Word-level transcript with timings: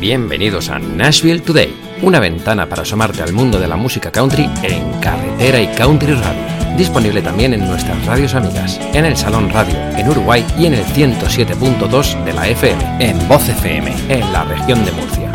Bienvenidos 0.00 0.68
a 0.68 0.78
Nashville 0.78 1.40
Today, 1.40 1.74
una 2.02 2.20
ventana 2.20 2.68
para 2.68 2.82
asomarte 2.82 3.20
al 3.20 3.32
mundo 3.32 3.58
de 3.58 3.66
la 3.66 3.74
música 3.74 4.12
country 4.12 4.48
en 4.62 5.00
carretera 5.00 5.60
y 5.60 5.66
country 5.74 6.12
radio. 6.12 6.76
Disponible 6.76 7.20
también 7.20 7.52
en 7.52 7.66
nuestras 7.66 8.06
radios 8.06 8.36
amigas, 8.36 8.78
en 8.94 9.04
el 9.04 9.16
Salón 9.16 9.50
Radio, 9.50 9.74
en 9.96 10.08
Uruguay 10.08 10.46
y 10.56 10.66
en 10.66 10.74
el 10.74 10.84
107.2 10.84 12.24
de 12.24 12.32
la 12.32 12.46
FM, 12.46 12.96
en 13.00 13.26
Voz 13.26 13.48
FM, 13.48 13.92
en 14.08 14.32
la 14.32 14.44
región 14.44 14.84
de 14.84 14.92
Murcia. 14.92 15.27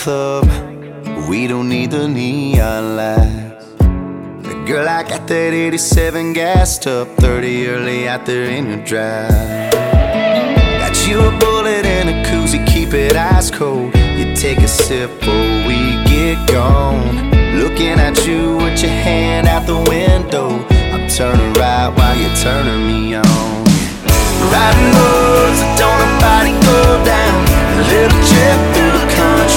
Club. 0.00 0.48
We 1.28 1.46
don't 1.46 1.68
need 1.68 1.90
the 1.90 2.08
neon 2.08 2.96
lights. 2.96 3.66
Girl, 4.66 4.88
I 4.88 5.02
got 5.02 5.28
that 5.28 5.52
87 5.52 6.32
gassed 6.32 6.86
up, 6.86 7.06
30 7.18 7.68
early 7.68 8.08
out 8.08 8.24
there 8.24 8.44
in 8.44 8.70
your 8.70 8.82
drive. 8.82 9.72
Got 10.80 10.96
you 11.06 11.20
a 11.20 11.30
bullet 11.38 11.84
and 11.84 12.08
a 12.08 12.16
koozie, 12.30 12.66
keep 12.66 12.94
it 12.94 13.14
ice 13.14 13.50
cold. 13.50 13.94
You 13.94 14.34
take 14.34 14.60
a 14.60 14.68
sip 14.68 15.10
before 15.20 15.68
we 15.68 15.78
get 16.08 16.48
gone. 16.48 17.30
Looking 17.60 18.00
at 18.00 18.26
you 18.26 18.56
with 18.56 18.80
your 18.80 18.96
hand 19.04 19.48
out 19.48 19.66
the 19.66 19.80
window. 19.90 20.48
I'm 20.94 21.08
turning 21.10 21.52
right 21.60 21.90
while 21.94 22.16
you're 22.16 22.36
turning 22.36 22.86
me 22.86 23.16
on. 23.16 23.64
Riding 24.48 24.90
roads 24.96 25.60
that 25.60 25.76
don't 25.76 26.00
nobody 26.00 26.52
go 26.64 26.80
down. 27.04 27.40
A 27.76 27.84
little 27.92 28.22
trip 28.30 28.60
through 28.74 28.99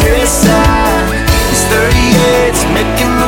countryside. 0.03 1.27
These 1.49 1.63
38's 1.71 2.65
making 2.73 3.22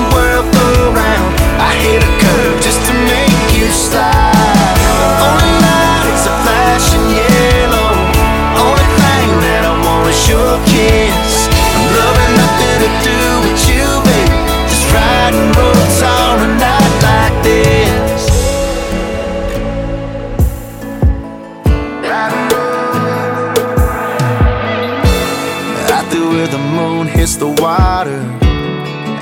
Out 25.95 26.11
there 26.11 26.27
where 26.27 26.47
the 26.47 26.57
moon 26.57 27.07
hits 27.07 27.37
the 27.37 27.47
water. 27.47 28.19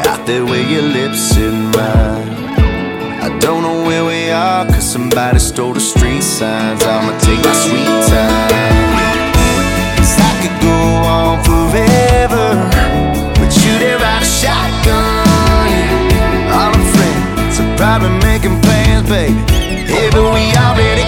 Out 0.10 0.26
there 0.26 0.44
where 0.44 0.68
your 0.68 0.82
lips 0.82 1.38
in 1.38 1.70
mine. 1.70 2.34
I 3.22 3.30
don't 3.40 3.62
know 3.62 3.86
where 3.86 4.04
we 4.04 4.32
are, 4.32 4.66
cause 4.66 4.84
somebody 4.84 5.38
stole 5.38 5.74
the 5.74 5.80
street 5.80 6.24
signs. 6.24 6.82
I'ma 6.84 7.14
take 7.20 7.42
my 7.46 7.54
sweet 7.66 7.94
time. 8.10 8.90
Cause 9.98 10.16
I 10.18 10.32
could 10.42 10.58
go 10.66 10.80
on 11.16 11.36
forever. 11.46 12.48
But 13.38 13.52
you 13.62 13.74
there 13.78 14.00
ride 14.00 14.24
a 14.24 14.26
shotgun. 14.26 15.70
yeah. 15.70 16.58
All 16.58 16.74
our 16.74 16.88
friends 16.96 17.60
are 17.62 17.78
probably 17.78 18.18
making 18.26 18.60
plans, 18.66 19.08
baby. 19.08 19.38
Yeah, 19.94 20.10
but 20.10 20.26
we 20.34 20.44
already 20.58 21.06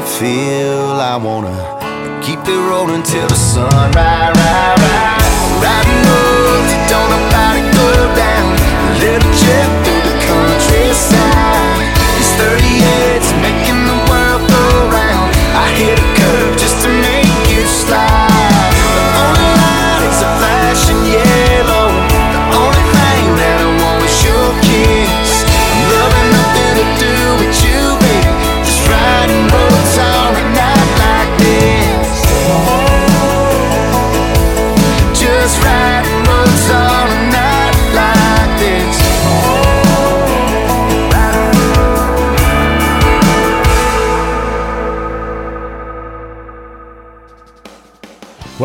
me 0.00 0.06
feel, 0.06 1.00
I 1.00 1.16
wanna 1.16 1.56
keep 2.22 2.38
it 2.40 2.60
rolling 2.70 3.02
till 3.02 3.26
the 3.26 3.34
sun 3.34 3.70
rise, 3.92 4.36
rise, 4.36 4.78
rise. 4.84 5.26
Riding 5.64 6.02
that 6.68 6.82
don't 6.90 7.10
nobody 7.14 7.62
go 7.78 7.88
down. 8.14 8.48
Little 9.02 9.32
trip 9.40 9.87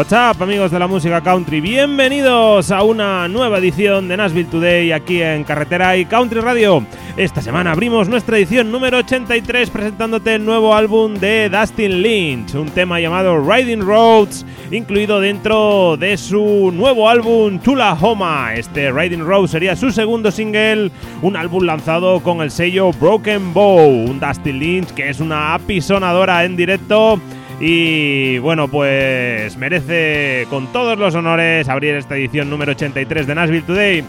What's 0.04 0.38
up, 0.38 0.44
amigos 0.44 0.70
de 0.70 0.80
la 0.80 0.88
música 0.88 1.22
country? 1.22 1.62
Bienvenidos 1.62 2.72
a 2.72 2.84
una 2.84 3.26
nueva 3.30 3.60
edición 3.60 4.10
de 4.10 4.18
Nashville 4.18 4.50
Today 4.50 4.92
aquí 4.92 5.22
en 5.22 5.46
Carretera 5.46 5.96
y 5.96 6.04
Country 6.04 6.42
Radio. 6.42 6.86
Esta 7.16 7.42
semana 7.42 7.72
abrimos 7.72 8.10
nuestra 8.10 8.38
edición 8.38 8.70
número 8.70 8.98
83 8.98 9.70
presentándote 9.70 10.36
el 10.36 10.44
nuevo 10.44 10.76
álbum 10.76 11.14
de 11.14 11.48
Dustin 11.48 12.02
Lynch, 12.02 12.54
un 12.56 12.68
tema 12.72 13.00
llamado 13.00 13.40
Riding 13.50 13.80
Roads, 13.80 14.46
incluido 14.72 15.22
dentro 15.22 15.96
de 15.96 16.18
su 16.18 16.74
nuevo 16.74 17.08
álbum 17.08 17.60
Tullahoma. 17.60 18.56
Este 18.56 18.92
Riding 18.92 19.26
Roads 19.26 19.52
sería 19.52 19.78
su 19.78 19.90
segundo 19.90 20.32
single, 20.32 20.92
un 21.22 21.38
álbum 21.38 21.64
lanzado 21.64 22.20
con 22.20 22.42
el 22.42 22.52
sello 22.52 22.92
Broken 22.92 23.54
Bow, 23.54 23.88
un 23.88 24.20
Dustin 24.20 24.60
Lynch 24.60 24.92
que 24.92 25.08
es 25.08 25.22
una 25.22 25.54
apisonadora 25.54 26.44
en 26.44 26.58
directo. 26.58 27.22
Y 27.60 28.40
bueno, 28.40 28.68
pues 28.68 29.58
merece 29.58 30.48
con 30.50 30.68
todos 30.74 30.98
los 30.98 31.16
honores 31.16 31.70
abrir 31.70 31.96
esta 31.96 32.16
edición 32.16 32.50
número 32.50 32.72
83 32.72 33.28
de 33.28 33.36
Nashville 33.36 33.62
Today. 33.62 34.04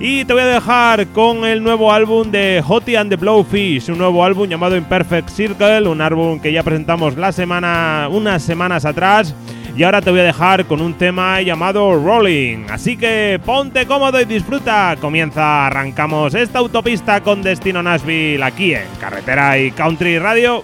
Y 0.00 0.24
te 0.24 0.32
voy 0.32 0.42
a 0.42 0.46
dejar 0.46 1.08
con 1.08 1.44
el 1.44 1.60
nuevo 1.60 1.92
álbum 1.92 2.30
de 2.30 2.62
Hottie 2.64 2.96
and 2.96 3.10
the 3.10 3.16
Blowfish, 3.16 3.90
un 3.90 3.98
nuevo 3.98 4.24
álbum 4.24 4.48
llamado 4.48 4.76
Imperfect 4.76 5.28
Circle, 5.28 5.88
un 5.88 6.00
álbum 6.00 6.38
que 6.38 6.52
ya 6.52 6.62
presentamos 6.62 7.16
la 7.16 7.32
semana, 7.32 8.08
unas 8.08 8.42
semanas 8.42 8.84
atrás. 8.84 9.34
Y 9.76 9.82
ahora 9.82 10.00
te 10.00 10.10
voy 10.10 10.20
a 10.20 10.24
dejar 10.24 10.66
con 10.66 10.80
un 10.80 10.94
tema 10.94 11.40
llamado 11.40 11.94
Rolling. 11.94 12.66
Así 12.68 12.96
que 12.96 13.40
ponte 13.44 13.86
cómodo 13.86 14.20
y 14.20 14.24
disfruta. 14.24 14.96
Comienza, 15.00 15.66
arrancamos 15.66 16.34
esta 16.34 16.60
autopista 16.60 17.20
con 17.20 17.42
destino 17.42 17.82
Nashville 17.82 18.42
aquí 18.42 18.74
en 18.74 18.86
Carretera 19.00 19.58
y 19.58 19.70
Country 19.72 20.18
Radio. 20.18 20.62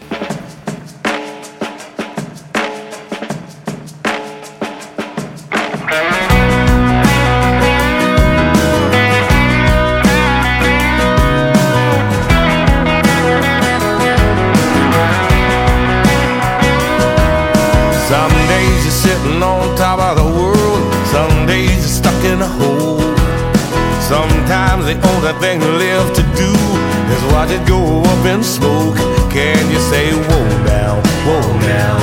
It 27.54 27.68
go 27.68 28.02
up 28.02 28.26
in 28.26 28.42
smoke. 28.42 28.96
Can 29.30 29.70
you 29.70 29.78
say, 29.78 30.10
whoa 30.12 30.46
now, 30.64 30.94
whoa 31.26 31.46
now, 31.60 31.96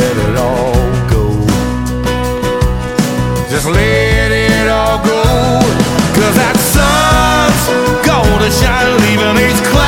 let 0.00 0.16
it 0.26 0.36
all 0.36 0.74
go? 1.08 1.24
Just 3.48 3.66
let 3.66 4.30
it 4.32 4.68
all 4.68 4.98
go, 5.04 5.22
cause 6.18 6.36
that 6.42 6.56
sun's 6.74 7.64
gonna 8.06 8.50
shine, 8.50 8.90
leaving 9.04 9.36
these 9.36 9.60
clouds 9.68 9.87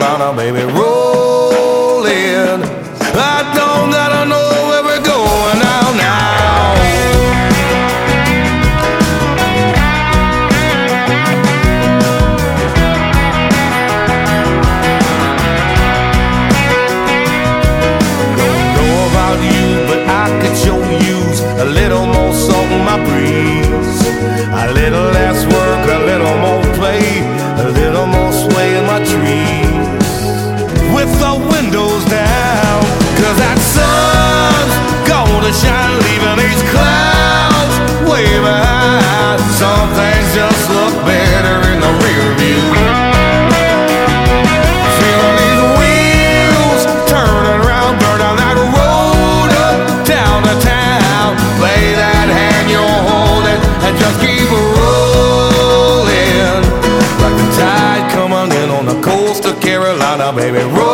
Carolina, 0.00 0.34
baby, 0.34 0.62
rolling. 0.72 1.09
Baby, 60.52 60.64
rolling. 60.64 60.89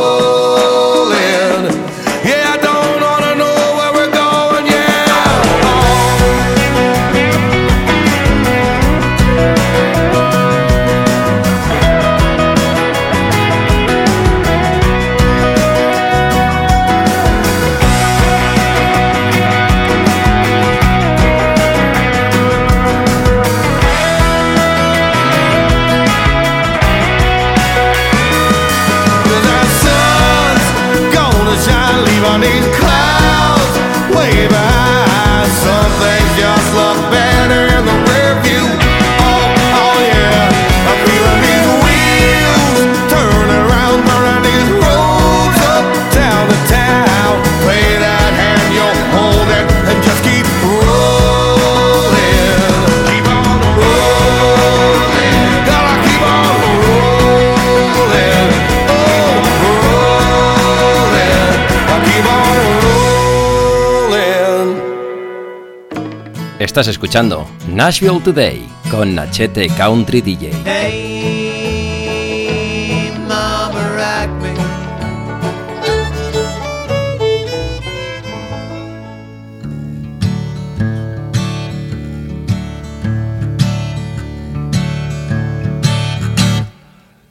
Estás 66.76 66.88
escuchando 66.88 67.49
Nashville 67.70 68.20
Today 68.20 68.69
con 68.90 69.14
Nachete 69.14 69.67
Country 69.78 70.20
DJ. 70.20 70.52
Hey, 70.67 71.90
Mama, 73.26 73.81
rock 73.96 74.28
me. 74.43 74.50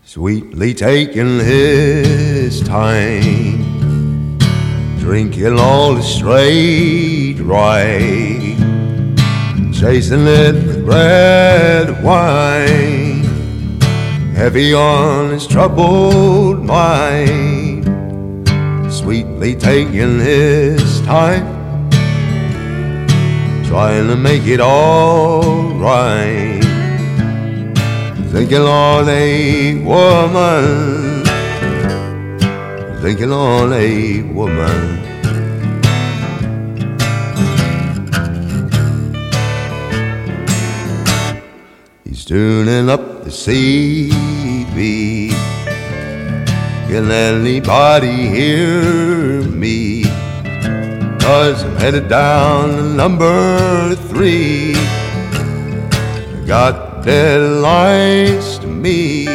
sweetly 0.03 0.73
taking 0.73 1.39
his 1.39 2.61
time, 2.61 4.39
drinking 4.97 5.59
all 5.59 5.93
the 5.93 6.01
straight 6.01 7.39
right, 7.41 8.34
chasing 9.85 10.25
it 10.25 10.55
with 10.55 10.83
red 10.83 12.03
wine, 12.03 13.21
heavy 14.33 14.73
on 14.73 15.29
his 15.29 15.45
troubled 15.45 16.65
mind, 16.65 17.85
sweetly 18.91 19.53
taking 19.55 20.19
his 20.19 21.01
time, 21.01 21.45
trying 23.63 24.07
to 24.07 24.15
make 24.15 24.47
it 24.47 24.59
all 24.59 25.43
right. 25.75 26.63
Thinking 28.31 28.61
on 28.61 29.07
a 29.07 29.83
woman, 29.83 31.23
thinking 33.03 33.31
on 33.31 33.71
a 33.71 34.23
woman. 34.33 35.04
Tuning 42.25 42.89
up 42.89 43.23
the 43.23 43.29
CB. 43.29 44.09
Can 46.87 47.11
anybody 47.11 48.27
hear 48.29 49.43
me? 49.43 50.05
Cause 51.19 51.63
I'm 51.63 51.75
headed 51.75 52.09
down 52.09 52.69
to 52.77 52.81
number 52.81 53.93
three 54.09 54.73
got 56.47 57.03
deadlines 57.03 58.59
to 58.61 58.65
meet. 58.65 59.27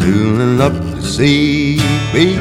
Tuning 0.00 0.60
up 0.60 0.72
the 0.72 1.02
CB, 1.14 2.36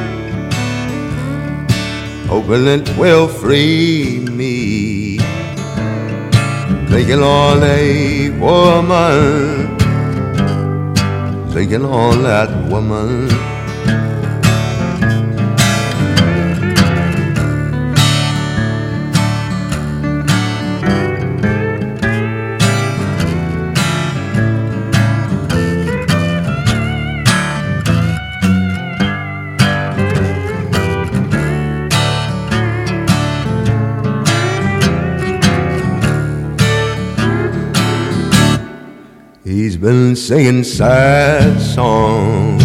hoping 2.26 2.66
it 2.66 2.98
will 2.98 3.28
free 3.28 4.26
me. 4.32 5.20
Thinking 6.90 7.22
on 7.22 7.62
a 7.62 8.25
woman, 8.46 9.76
thinking 11.52 11.84
on 11.84 12.22
that 12.22 12.50
woman. 12.70 13.55
Singing 40.28 40.64
sad 40.64 41.62
songs, 41.62 42.64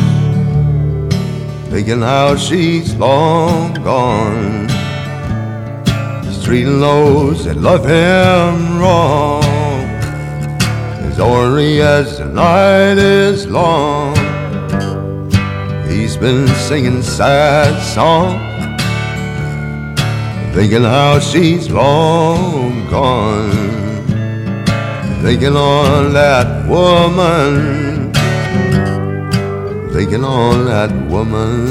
thinking 1.68 2.00
how 2.00 2.34
she's 2.34 2.94
long 2.94 3.74
gone. 3.84 4.66
He's 6.24 6.42
treating 6.42 6.80
those 6.80 7.44
that 7.44 7.58
love 7.58 7.84
him 7.84 8.78
wrong, 8.78 9.44
as 11.04 11.20
ornery 11.20 11.82
as 11.82 12.16
the 12.16 12.24
night 12.24 12.96
is 12.96 13.46
long. 13.46 14.16
He's 15.86 16.16
been 16.16 16.48
singing 16.66 17.02
sad 17.02 17.78
songs, 17.82 18.40
thinking 20.54 20.84
how 20.84 21.18
she's 21.18 21.70
long 21.70 22.88
gone 22.88 23.89
thinking 25.22 25.54
on 25.54 26.14
that 26.14 26.66
woman, 26.66 28.10
thinking 29.92 30.24
on 30.24 30.64
that 30.64 30.90
woman. 31.10 31.66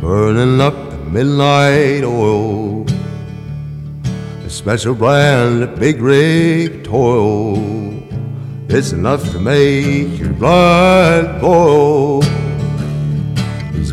Burning 0.00 0.60
up 0.60 0.74
the 0.90 0.96
midnight 1.10 2.02
oil, 2.02 2.84
a 4.44 4.50
special 4.50 4.94
brand 4.94 5.62
of 5.62 5.78
big 5.78 6.00
rig 6.00 6.82
toil. 6.84 7.56
It's 8.68 8.90
enough 8.90 9.22
to 9.30 9.38
make 9.38 10.18
your 10.18 10.32
blood 10.32 11.40
boil 11.40 12.22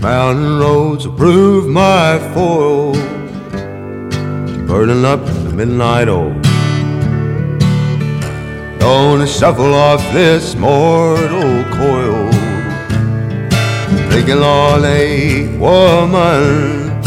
mountain 0.04 0.60
roads 0.60 1.08
prove 1.08 1.66
my 1.66 2.20
foil. 2.34 2.92
Burning 4.68 5.06
up 5.06 5.26
the 5.26 5.54
midnight 5.56 6.10
oil. 6.10 6.34
Gonna 8.80 9.26
shuffle 9.26 9.74
off 9.74 10.02
this 10.12 10.56
mortal 10.56 11.64
coil. 11.72 12.30
Thinking 14.12 14.44
on 14.44 14.84
a 14.84 15.58
woman. 15.58 17.02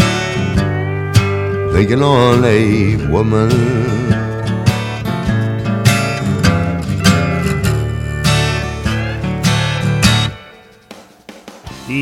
Thinking 1.75 2.03
on 2.03 2.43
a 2.47 2.97
woman. 3.09 4.26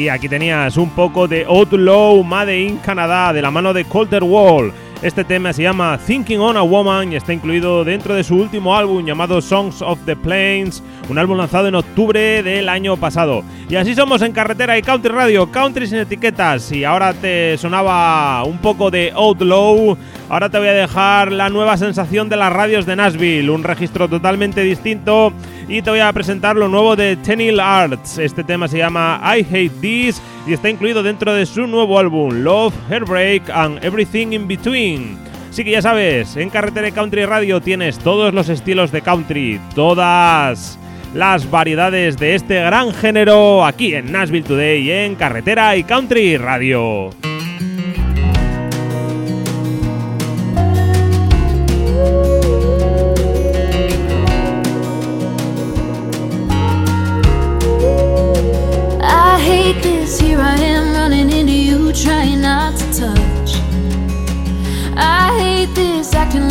Y 0.04 0.10
aquí 0.10 0.28
tenías 0.28 0.76
un 0.76 0.90
poco 0.90 1.26
de 1.26 1.46
Outlaw 1.46 2.22
Made 2.22 2.60
in 2.60 2.76
Canadá 2.76 3.32
de 3.32 3.40
la 3.40 3.50
mano 3.50 3.72
de 3.72 3.86
Colter 3.86 4.22
Wall. 4.22 4.70
Este 5.00 5.24
tema 5.24 5.54
se 5.54 5.62
llama 5.62 5.96
Thinking 5.96 6.40
on 6.40 6.58
a 6.58 6.62
Woman 6.62 7.10
y 7.10 7.16
está 7.16 7.32
incluido 7.32 7.84
dentro 7.84 8.14
de 8.14 8.22
su 8.22 8.36
último 8.36 8.76
álbum 8.76 9.06
llamado 9.06 9.40
Songs 9.40 9.80
of 9.80 9.98
the 10.04 10.14
Plains, 10.14 10.82
un 11.08 11.16
álbum 11.16 11.38
lanzado 11.38 11.68
en 11.68 11.74
octubre 11.74 12.42
del 12.42 12.68
año 12.68 12.98
pasado. 12.98 13.44
Y 13.70 13.76
así 13.76 13.94
somos 13.94 14.20
en 14.20 14.32
Carretera 14.32 14.76
y 14.76 14.82
Country 14.82 15.10
Radio, 15.10 15.50
Country 15.50 15.86
sin 15.86 15.96
etiquetas. 16.00 16.70
Y 16.72 16.84
ahora 16.84 17.14
te 17.14 17.56
sonaba 17.56 18.44
un 18.44 18.58
poco 18.58 18.90
de 18.90 19.10
Outlaw, 19.14 19.96
ahora 20.28 20.48
te 20.48 20.58
voy 20.58 20.68
a 20.68 20.72
dejar 20.72 21.32
la 21.32 21.48
nueva 21.48 21.76
sensación 21.76 22.28
de 22.28 22.36
las 22.36 22.52
radios 22.52 22.86
de 22.86 22.96
Nashville, 22.96 23.50
un 23.50 23.64
registro 23.64 24.08
totalmente 24.08 24.62
distinto 24.62 25.32
y 25.68 25.82
te 25.82 25.90
voy 25.90 26.00
a 26.00 26.12
presentar 26.12 26.56
lo 26.56 26.68
nuevo 26.68 26.96
de 26.96 27.16
Tenil 27.16 27.60
Arts. 27.60 28.18
Este 28.18 28.44
tema 28.44 28.68
se 28.68 28.78
llama 28.78 29.20
I 29.22 29.40
Hate 29.40 29.80
This 29.80 30.20
y 30.46 30.52
está 30.52 30.68
incluido 30.68 31.02
dentro 31.02 31.32
de 31.34 31.46
su 31.46 31.66
nuevo 31.66 31.98
álbum 31.98 32.42
Love, 32.42 32.74
Heartbreak 32.88 33.50
and 33.50 33.84
Everything 33.84 34.32
in 34.32 34.46
Between. 34.48 35.18
Así 35.50 35.64
que 35.64 35.70
ya 35.70 35.82
sabes, 35.82 36.36
en 36.36 36.50
Carretera 36.50 36.90
Country 36.90 37.26
Radio 37.26 37.60
tienes 37.60 37.98
todos 37.98 38.34
los 38.34 38.48
estilos 38.48 38.90
de 38.90 39.02
country, 39.02 39.60
todas 39.74 40.78
las 41.14 41.48
variedades 41.48 42.18
de 42.18 42.34
este 42.34 42.56
gran 42.56 42.92
género 42.92 43.64
aquí 43.64 43.94
en 43.94 44.10
Nashville 44.10 44.44
Today 44.44 44.90
en 44.90 45.14
Carretera 45.14 45.76
y 45.76 45.84
Country 45.84 46.36
Radio. 46.36 47.10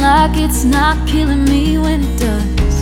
Like 0.03 0.37
it's 0.37 0.63
not 0.63 1.07
killing 1.07 1.45
me 1.45 1.77
when 1.77 2.03
it 2.03 2.19
does. 2.19 2.75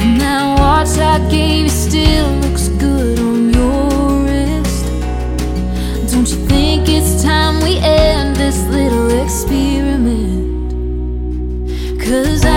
And 0.00 0.20
that 0.20 0.58
watch 0.58 0.98
I 0.98 1.18
gave 1.30 1.64
you 1.64 1.68
still 1.68 2.28
looks 2.42 2.68
good 2.84 3.18
on 3.18 3.50
your 3.54 4.24
wrist. 4.24 4.84
Don't 6.12 6.28
you 6.32 6.40
think 6.46 6.88
it's 6.88 7.22
time 7.22 7.62
we 7.62 7.78
end 7.78 8.36
this 8.36 8.58
little 8.66 9.10
experiment? 9.24 10.70
Cause 12.00 12.44
I 12.44 12.55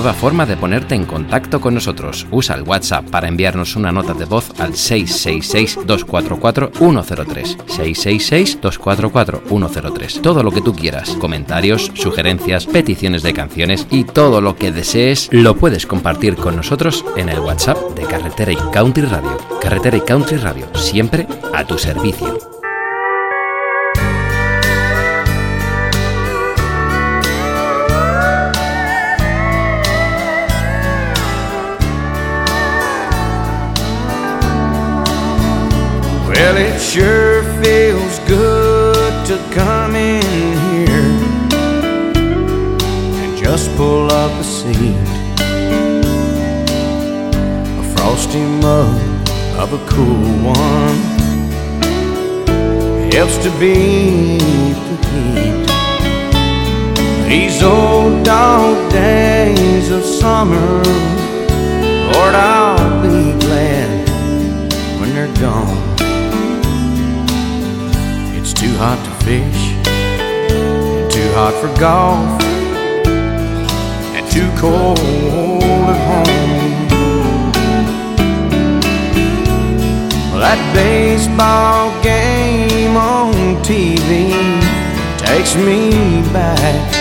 nueva 0.00 0.14
forma 0.14 0.46
de 0.46 0.56
ponerte 0.56 0.94
en 0.94 1.04
contacto 1.04 1.60
con 1.60 1.74
nosotros. 1.74 2.26
Usa 2.30 2.56
el 2.56 2.62
WhatsApp 2.62 3.10
para 3.10 3.28
enviarnos 3.28 3.76
una 3.76 3.92
nota 3.92 4.14
de 4.14 4.24
voz 4.24 4.50
al 4.58 4.72
666-244-103. 4.72 7.58
666-244-103. 7.66 10.22
Todo 10.22 10.42
lo 10.42 10.52
que 10.52 10.62
tú 10.62 10.74
quieras. 10.74 11.10
Comentarios, 11.16 11.92
sugerencias, 11.92 12.64
peticiones 12.64 13.22
de 13.22 13.34
canciones 13.34 13.86
y 13.90 14.04
todo 14.04 14.40
lo 14.40 14.56
que 14.56 14.72
desees 14.72 15.28
lo 15.32 15.54
puedes 15.56 15.84
compartir 15.84 16.36
con 16.36 16.56
nosotros 16.56 17.04
en 17.18 17.28
el 17.28 17.40
WhatsApp 17.40 17.76
de 17.94 18.04
Carretera 18.04 18.52
y 18.52 18.58
Country 18.72 19.04
Radio. 19.04 19.36
Carretera 19.60 19.98
y 19.98 20.00
Country 20.00 20.38
Radio, 20.38 20.66
siempre 20.76 21.26
a 21.52 21.66
tu 21.66 21.76
servicio. 21.76 22.59
Well, 36.42 36.56
it 36.56 36.80
sure 36.80 37.42
feels 37.62 38.18
good 38.20 39.26
to 39.26 39.36
come 39.52 39.94
in 39.94 40.22
here 40.72 41.06
and 43.20 43.36
just 43.36 43.70
pull 43.76 44.10
up 44.10 44.32
a 44.40 44.42
seat. 44.42 44.96
A 47.78 47.84
frosty 47.94 48.40
mug 48.40 49.28
of 49.58 49.74
a 49.74 49.86
cool 49.86 50.24
one 50.42 50.98
helps 53.12 53.36
to 53.44 53.50
beat 53.60 54.78
the 54.88 54.96
heat. 55.10 55.66
These 57.28 57.62
old 57.62 58.24
dog 58.24 58.90
days 58.90 59.90
of 59.90 60.02
summer, 60.02 60.82
Lord, 62.14 62.34
I'll 62.34 63.02
be 63.02 63.38
glad 63.44 64.08
when 64.98 65.12
they're 65.12 65.34
gone. 65.38 65.89
Too 68.60 68.76
hot 68.76 69.00
to 69.06 69.10
fish, 69.24 69.72
too 71.14 71.28
hot 71.32 71.54
for 71.62 71.72
golf, 71.80 72.42
and 74.14 74.30
too 74.30 74.50
cold 74.60 74.98
at 74.98 76.00
home. 76.10 76.88
Well, 80.30 80.40
that 80.40 80.60
baseball 80.74 81.88
game 82.02 82.98
on 82.98 83.32
TV 83.64 84.28
takes 85.16 85.56
me 85.56 86.20
back 86.30 86.92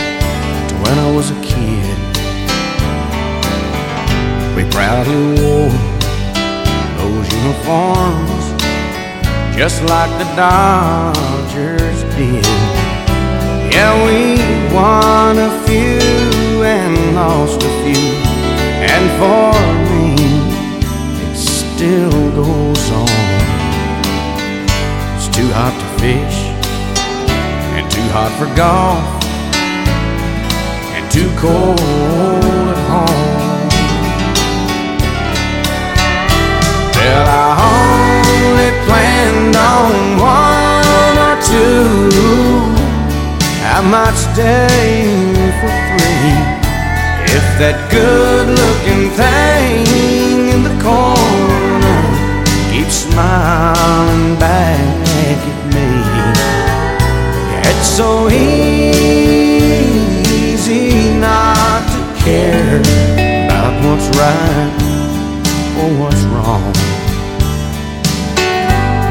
to 0.70 0.76
when 0.76 0.98
I 0.98 1.12
was 1.14 1.32
a 1.32 1.40
kid. 1.44 1.98
We 4.56 4.64
proudly 4.72 5.42
wore 5.42 5.76
those 6.96 7.28
uniforms 7.34 8.46
just 9.58 9.84
like 9.84 10.10
the 10.20 10.36
Dodgers 10.38 11.29
did. 12.20 12.46
Yeah, 13.72 13.94
we 14.06 14.20
won 14.76 15.38
a 15.38 15.52
few 15.66 16.64
and 16.76 17.16
lost 17.16 17.64
a 17.64 17.72
few, 17.84 18.08
and 18.94 19.06
for 19.20 19.56
me, 19.90 20.04
it 21.26 21.36
still 21.38 22.20
goes 22.42 22.86
on. 22.92 23.24
It's 25.16 25.30
too 25.38 25.50
hot 25.60 25.74
to 25.82 25.88
fish, 26.04 26.40
and 27.76 27.86
too 27.90 28.08
hot 28.16 28.32
for 28.38 28.50
golf, 28.64 29.00
and 30.96 31.04
too 31.16 31.30
cold 31.40 31.80
at 32.74 32.82
home. 32.92 33.70
Well, 36.96 37.28
I 37.28 37.48
only 37.72 38.72
planned 38.86 39.56
on. 39.56 40.09
I 43.80 43.82
might 43.82 44.18
stay 44.18 45.06
for 45.60 45.72
three 45.88 46.36
if 47.32 47.46
that 47.62 47.78
good 47.92 48.48
looking 48.60 49.04
thing 49.16 50.50
in 50.50 50.62
the 50.68 50.76
corner 50.84 52.02
keeps 52.74 52.96
smiling 53.06 54.36
back 54.36 54.80
at 55.30 55.42
me. 55.72 55.90
It's 57.70 57.88
so 57.88 58.28
easy 58.28 59.70
not 61.20 61.86
to 61.94 62.02
care 62.26 62.82
about 63.46 63.74
what's 63.86 64.08
right 64.18 64.74
or 65.80 65.90
what's 66.02 66.24
wrong. 66.34 66.74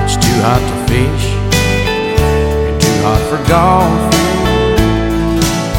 It's 0.05 0.17
too 0.21 0.37
hot 0.45 0.61
to 0.61 0.77
fish, 0.93 1.27
hot 3.03 3.21
for 3.29 3.41
golf, 3.49 4.15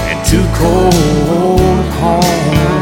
and 0.09 0.19
too 0.25 0.45
cold 0.55 1.85
home. 1.99 2.78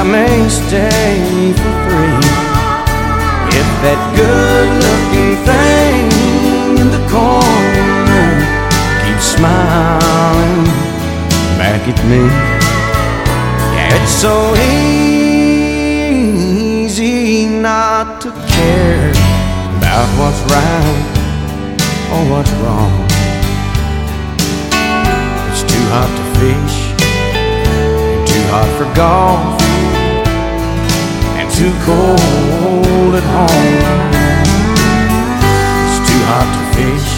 I 0.00 0.02
may 0.04 0.48
stay 0.48 1.50
for 1.58 1.72
three. 1.82 2.22
If 3.50 3.68
that 3.82 4.00
good 4.14 4.68
looking 4.86 5.34
thing 5.42 6.06
in 6.78 6.88
the 6.94 7.02
corner 7.10 8.30
keeps 9.02 9.26
smiling 9.34 10.70
back 11.58 11.82
at 11.82 11.98
me. 12.06 12.22
Yeah, 13.74 13.98
it's 13.98 14.14
so 14.14 14.54
easy 16.86 17.48
not 17.48 18.20
to 18.20 18.30
care 18.54 19.10
about 19.82 20.06
what's 20.14 20.38
right 20.46 21.06
or 22.14 22.22
what's 22.30 22.54
wrong. 22.62 22.94
It's 25.50 25.66
too 25.66 25.84
hot 25.90 26.10
to 26.18 26.24
fish, 26.38 26.76
and 28.14 28.22
too 28.28 28.44
hot 28.54 28.70
for 28.78 28.86
golf, 28.94 29.58
too 31.58 31.74
cold 31.84 33.14
at 33.18 33.26
home. 33.34 34.12
It's 35.86 35.98
too 36.08 36.22
hot 36.30 36.50
fish, 36.74 37.10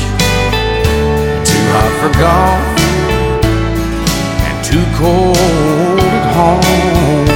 too 1.51 1.65
hot 1.75 1.93
for 2.01 2.11
golf, 2.25 2.65
and 4.47 4.57
too 4.65 4.87
cold 4.97 6.01
at 6.01 6.27
home. 6.37 7.31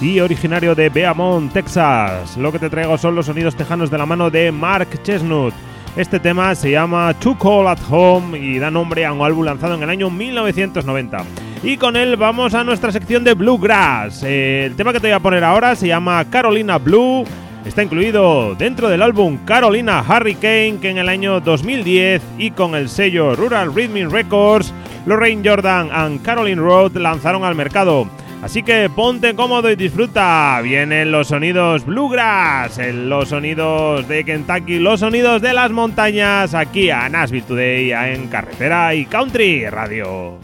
y 0.00 0.18
originario 0.18 0.74
de 0.74 0.88
Beaumont, 0.88 1.52
Texas. 1.52 2.36
Lo 2.36 2.50
que 2.50 2.58
te 2.58 2.68
traigo 2.68 2.98
son 2.98 3.14
los 3.14 3.26
sonidos 3.26 3.54
tejanos 3.54 3.88
de 3.88 3.98
la 3.98 4.04
mano 4.04 4.30
de 4.30 4.50
Mark 4.50 5.00
Chestnut. 5.04 5.54
Este 5.94 6.18
tema 6.18 6.54
se 6.54 6.70
llama 6.70 7.12
Too 7.12 7.36
Cold 7.36 7.68
at 7.68 7.78
Home 7.90 8.38
y 8.38 8.58
da 8.58 8.70
nombre 8.70 9.04
a 9.04 9.12
un 9.12 9.20
álbum 9.20 9.44
lanzado 9.44 9.74
en 9.74 9.82
el 9.82 9.90
año 9.90 10.08
1990. 10.08 11.18
Y 11.62 11.76
con 11.76 11.96
él 11.96 12.16
vamos 12.16 12.54
a 12.54 12.64
nuestra 12.64 12.90
sección 12.90 13.24
de 13.24 13.34
Bluegrass. 13.34 14.22
Eh, 14.22 14.64
el 14.64 14.74
tema 14.74 14.94
que 14.94 15.00
te 15.00 15.08
voy 15.08 15.14
a 15.14 15.20
poner 15.20 15.44
ahora 15.44 15.76
se 15.76 15.88
llama 15.88 16.24
Carolina 16.30 16.78
Blue. 16.78 17.24
Está 17.66 17.82
incluido 17.82 18.54
dentro 18.54 18.88
del 18.88 19.02
álbum 19.02 19.36
Carolina 19.44 20.02
Hurricane 20.02 20.78
que 20.80 20.88
en 20.88 20.96
el 20.96 21.10
año 21.10 21.40
2010 21.40 22.22
y 22.38 22.52
con 22.52 22.74
el 22.74 22.88
sello 22.88 23.36
Rural 23.36 23.74
Rhythm 23.74 24.10
Records, 24.10 24.72
Lorraine 25.04 25.46
Jordan 25.46 25.90
and 25.92 26.22
Caroline 26.22 26.60
Road 26.60 26.96
lanzaron 26.96 27.44
al 27.44 27.54
mercado. 27.54 28.08
Así 28.42 28.64
que 28.64 28.90
ponte 28.90 29.36
cómodo 29.36 29.70
y 29.70 29.76
disfruta. 29.76 30.60
Vienen 30.62 31.12
los 31.12 31.28
sonidos 31.28 31.86
bluegrass, 31.86 32.78
los 32.92 33.28
sonidos 33.28 34.08
de 34.08 34.24
Kentucky, 34.24 34.80
los 34.80 34.98
sonidos 34.98 35.40
de 35.40 35.52
las 35.54 35.70
montañas 35.70 36.52
aquí 36.52 36.90
a 36.90 37.08
Nashville 37.08 37.46
Today 37.46 37.92
en 37.92 38.26
Carretera 38.26 38.94
y 38.94 39.06
Country 39.06 39.70
Radio. 39.70 40.40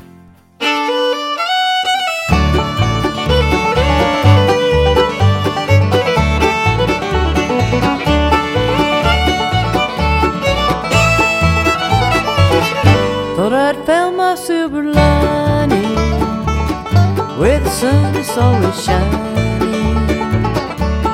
The 17.68 17.74
sun 17.74 18.16
is 18.16 18.30
always 18.38 18.82
shining, 18.82 19.28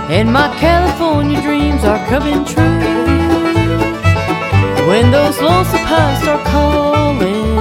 and 0.08 0.32
my 0.32 0.48
California 0.56 1.40
dreams 1.42 1.82
are 1.82 1.98
coming 2.06 2.44
true. 2.44 2.78
When 4.86 5.10
those 5.10 5.40
lonesome 5.40 5.84
pines 5.90 6.22
start 6.22 6.46
calling, 6.46 7.58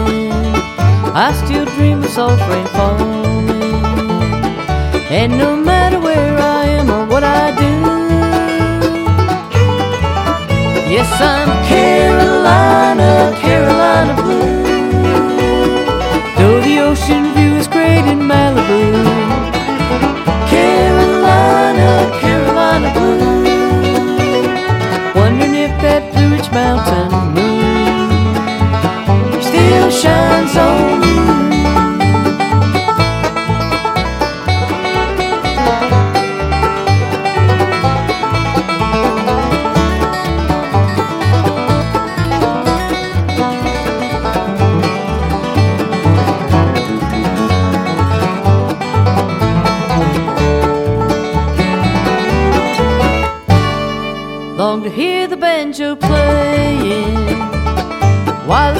I 1.25 1.33
still 1.43 1.65
dream 1.75 2.03
of 2.03 2.09
soft 2.11 2.47
rain 2.51 2.67
falling, 2.67 3.49
and 5.09 5.39
no 5.39 5.55
matter 5.55 5.99
where 5.99 6.37
I 6.37 6.65
am 6.77 6.91
or 6.91 7.07
what 7.07 7.23
I 7.23 7.49
do. 7.63 7.73
Yes, 10.93 11.09
I'm 11.19 11.49
Carolina, 11.65 11.92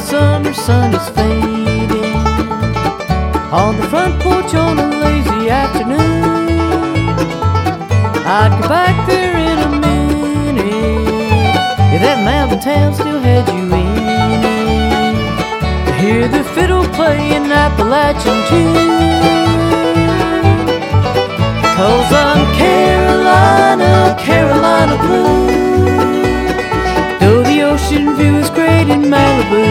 summer 0.04 0.54
sun 0.54 0.94
is 0.94 1.10
fading 1.10 2.16
on 3.52 3.78
the 3.78 3.88
front 3.88 4.22
porch 4.22 4.54
on 4.54 4.78
a 4.78 4.88
lazy 5.00 5.50
afternoon. 5.50 7.10
I'd 8.26 8.54
go 8.62 8.68
back 8.68 9.08
there 9.08 9.38
in 9.38 9.58
a 9.60 9.70
minute 9.80 10.66
if 11.96 12.02
that 12.02 12.20
mountain 12.26 12.60
town 12.60 12.94
still 12.94 13.20
had 13.20 13.48
you 13.48 13.64
in 13.64 14.44
it. 14.52 15.86
To 15.86 15.94
hear 15.94 16.28
the 16.28 16.44
fiddle 16.54 16.86
play 16.90 17.36
an 17.38 17.50
Appalachian 17.52 18.40
tune. 18.50 19.24
Cause 21.78 22.12
I'm 22.12 22.42
Carolina, 22.56 24.16
Carolina 24.20 24.98
blue. 25.02 25.53
Ocean 28.04 28.18
view 28.18 28.36
is 28.36 28.50
great 28.50 28.90
in 28.90 29.04
Malibu. 29.04 29.64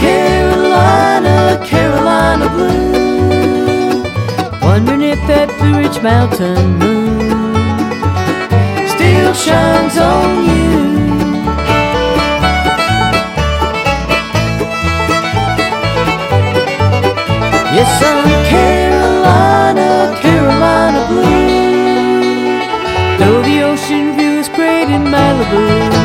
Carolina, 0.00 1.60
Carolina 1.66 2.48
blue. 2.48 4.02
Wondering 4.62 5.02
if 5.02 5.18
that 5.26 5.48
Blue 5.58 5.76
Ridge 5.76 6.00
Mountain 6.02 6.78
moon 6.78 7.28
still 8.88 9.34
shines 9.34 9.98
on 9.98 10.44
you. 10.48 10.72
Yes, 17.76 18.02
I'm 18.02 18.24
Carolina, 18.48 20.16
Carolina 20.22 21.06
blue. 21.06 21.42
Though 23.18 23.42
the 23.42 23.62
ocean 23.62 24.16
view 24.16 24.38
is 24.40 24.48
great 24.48 24.88
in 24.88 25.02
Malibu. 25.04 26.01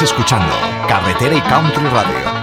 Escuchando 0.00 0.54
Carretera 0.86 1.34
y 1.34 1.40
Country 1.40 1.88
Radio. 1.88 2.38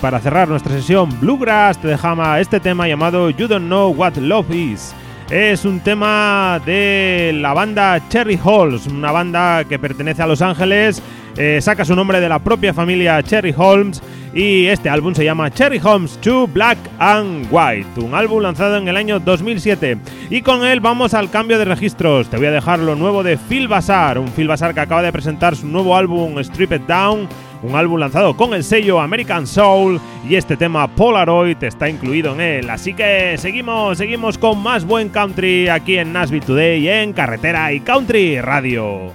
Para 0.00 0.20
cerrar 0.20 0.48
nuestra 0.48 0.72
sesión 0.72 1.08
Bluegrass 1.20 1.78
te 1.78 1.88
dejamos 1.88 2.38
este 2.38 2.60
tema 2.60 2.86
llamado 2.86 3.30
You 3.30 3.48
Don't 3.48 3.66
Know 3.66 3.94
What 3.94 4.16
Love 4.16 4.54
Is. 4.54 4.94
Es 5.30 5.64
un 5.64 5.80
tema 5.80 6.60
de 6.64 7.32
la 7.34 7.52
banda 7.52 8.00
Cherry 8.08 8.38
Halls, 8.42 8.86
una 8.86 9.12
banda 9.12 9.64
que 9.64 9.78
pertenece 9.78 10.22
a 10.22 10.26
Los 10.26 10.40
Ángeles, 10.40 11.02
eh, 11.36 11.58
saca 11.60 11.84
su 11.84 11.94
nombre 11.94 12.20
de 12.20 12.28
la 12.28 12.38
propia 12.38 12.72
familia 12.72 13.22
Cherry 13.22 13.54
Holmes 13.56 14.02
y 14.34 14.66
este 14.66 14.88
álbum 14.88 15.14
se 15.14 15.24
llama 15.24 15.50
Cherry 15.50 15.80
Holmes 15.82 16.18
2 16.22 16.52
Black 16.52 16.78
and 16.98 17.46
White, 17.50 18.00
un 18.00 18.14
álbum 18.14 18.42
lanzado 18.42 18.76
en 18.76 18.88
el 18.88 18.96
año 18.96 19.20
2007. 19.20 19.98
Y 20.30 20.42
con 20.42 20.64
él 20.64 20.80
vamos 20.80 21.14
al 21.14 21.30
cambio 21.30 21.58
de 21.58 21.64
registros. 21.64 22.28
Te 22.28 22.36
voy 22.36 22.46
a 22.46 22.52
dejar 22.52 22.78
lo 22.78 22.94
nuevo 22.94 23.22
de 23.22 23.36
Phil 23.36 23.68
Bassar, 23.68 24.18
un 24.18 24.28
Phil 24.28 24.48
Bassar 24.48 24.74
que 24.74 24.80
acaba 24.80 25.02
de 25.02 25.12
presentar 25.12 25.56
su 25.56 25.66
nuevo 25.66 25.96
álbum 25.96 26.38
Strip 26.38 26.72
It 26.72 26.86
Down 26.86 27.28
un 27.62 27.74
álbum 27.74 27.98
lanzado 27.98 28.36
con 28.36 28.54
el 28.54 28.64
sello 28.64 29.00
American 29.00 29.46
Soul 29.46 30.00
y 30.28 30.36
este 30.36 30.56
tema 30.56 30.88
Polaroid 30.88 31.62
está 31.62 31.88
incluido 31.88 32.34
en 32.34 32.40
él. 32.40 32.70
Así 32.70 32.94
que 32.94 33.36
seguimos, 33.38 33.98
seguimos 33.98 34.38
con 34.38 34.62
más 34.62 34.84
buen 34.84 35.08
country 35.08 35.68
aquí 35.68 35.98
en 35.98 36.12
Nashville 36.12 36.44
Today 36.44 36.88
en 36.88 37.12
Carretera 37.12 37.72
y 37.72 37.80
Country 37.80 38.40
Radio. 38.40 39.12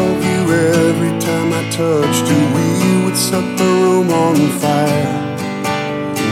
You 0.00 0.40
every 0.88 1.14
time 1.20 1.52
I 1.52 1.62
touched 1.70 2.26
you. 2.30 2.40
We 2.56 3.04
would 3.04 3.16
set 3.16 3.46
the 3.58 3.64
room 3.64 4.10
on 4.10 4.36
fire. 4.60 5.28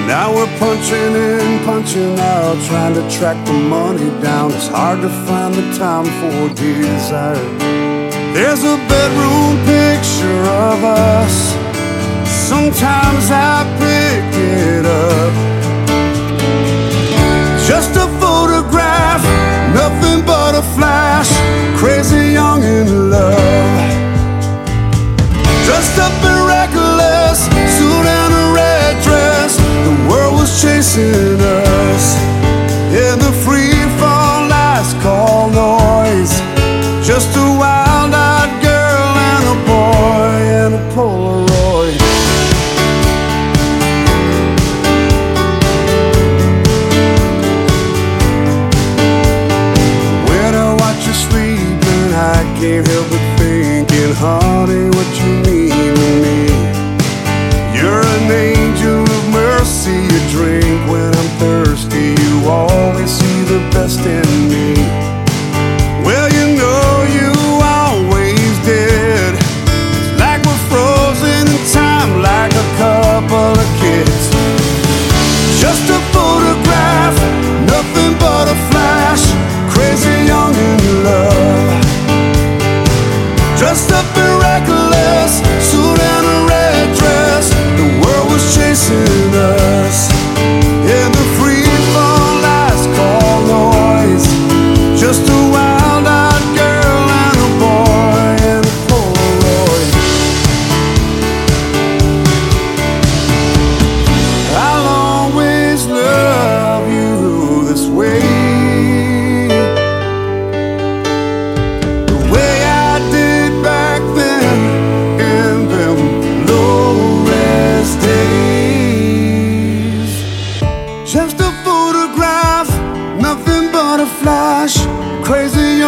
Now 0.06 0.32
we're 0.34 0.58
punching 0.58 1.14
in, 1.14 1.64
punching 1.64 2.18
out, 2.18 2.56
trying 2.66 2.94
to 2.94 3.04
track 3.10 3.38
the 3.44 3.52
money 3.52 4.10
down. 4.22 4.52
It's 4.52 4.68
hard 4.68 5.00
to 5.02 5.08
find 5.26 5.52
the 5.54 5.66
time 5.76 6.06
for 6.20 6.54
desire. 6.54 7.34
There's 8.32 8.62
a 8.62 8.76
bedroom 8.86 9.56
picture 9.66 10.42
of 10.68 10.84
us. 10.84 11.34
Sometimes 12.48 13.30
I 13.30 13.66
pick 13.82 14.24
it 14.38 14.86
up. 14.86 15.32
Just 17.66 17.96
a 17.96 18.06
photograph, 18.20 19.24
nothing 19.74 20.24
but 20.24 20.54
a 20.54 20.62
flash. 20.76 21.30
Crazy 21.76 22.32
young 22.32 22.55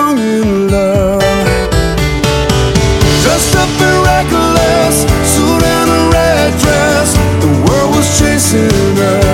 young 0.09 0.18
in 0.18 0.68
love. 0.68 1.21
Dressed 3.23 3.57
up 3.57 3.68
and 3.81 3.99
reckless, 4.07 5.03
suit 5.33 5.62
and 5.62 5.90
a 5.90 6.11
red 6.12 6.53
dress. 6.61 7.14
The 7.40 7.51
world 7.66 7.97
was 7.97 8.18
chasing 8.18 8.99
us 8.99 9.28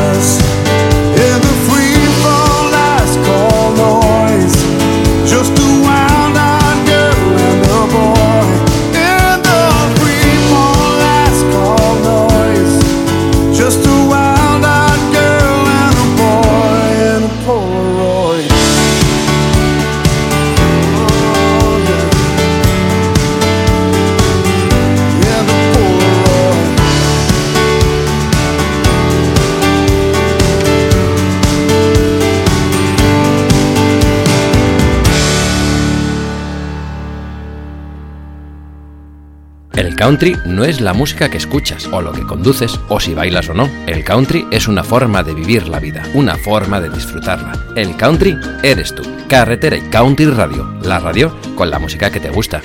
country 40.04 40.36
no 40.44 40.64
es 40.64 40.82
la 40.82 40.92
música 40.92 41.30
que 41.30 41.38
escuchas 41.38 41.86
o 41.86 42.02
lo 42.02 42.12
que 42.12 42.26
conduces 42.26 42.78
o 42.90 43.00
si 43.00 43.14
bailas 43.14 43.48
o 43.48 43.54
no. 43.54 43.70
El 43.86 44.04
country 44.04 44.46
es 44.50 44.68
una 44.68 44.84
forma 44.84 45.22
de 45.22 45.32
vivir 45.32 45.66
la 45.66 45.80
vida, 45.80 46.02
una 46.12 46.36
forma 46.36 46.78
de 46.78 46.90
disfrutarla. 46.90 47.54
El 47.74 47.96
country 47.96 48.36
eres 48.62 48.94
tú. 48.94 49.02
Carretera 49.30 49.76
y 49.76 49.80
Country 49.88 50.26
Radio, 50.26 50.74
la 50.82 50.98
radio 50.98 51.34
con 51.56 51.70
la 51.70 51.78
música 51.78 52.10
que 52.10 52.20
te 52.20 52.28
gusta. 52.28 52.60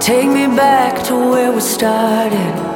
Take 0.00 0.28
me 0.28 0.48
back 0.54 1.02
to 1.04 1.14
where 1.16 1.50
we 1.50 1.62
started. 1.62 2.75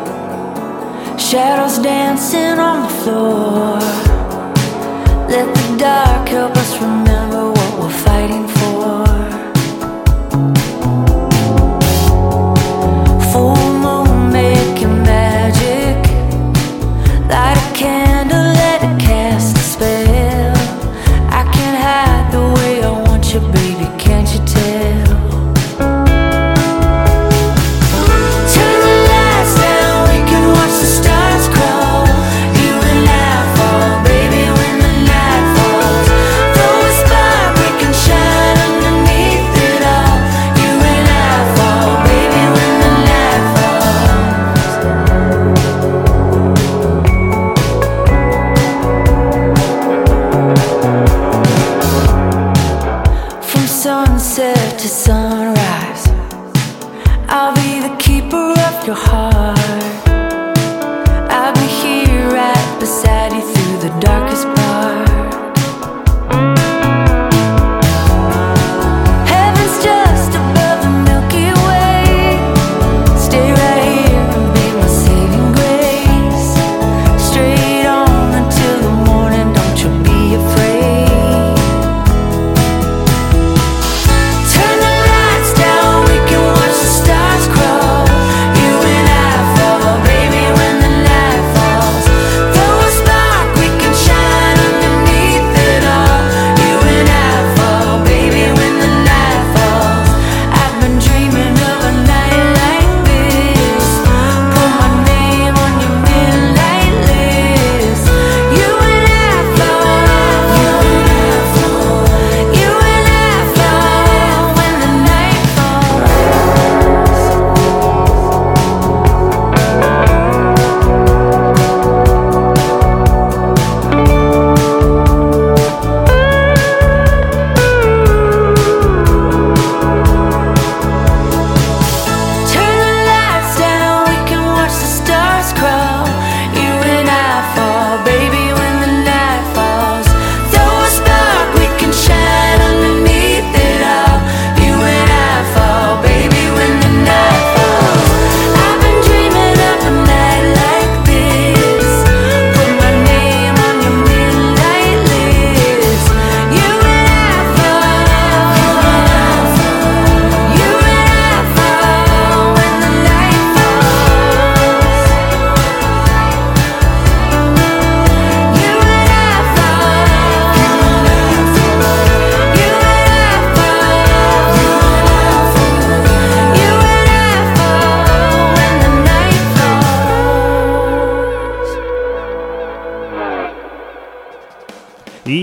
Shadows 1.31 1.79
dancing 1.79 2.59
on 2.59 2.83
the 2.83 2.89
floor. 3.05 3.79
Let 5.29 5.55
the 5.55 5.77
dark 5.79 6.29
help 6.29 6.57
us 6.57 6.75
remember 6.81 7.00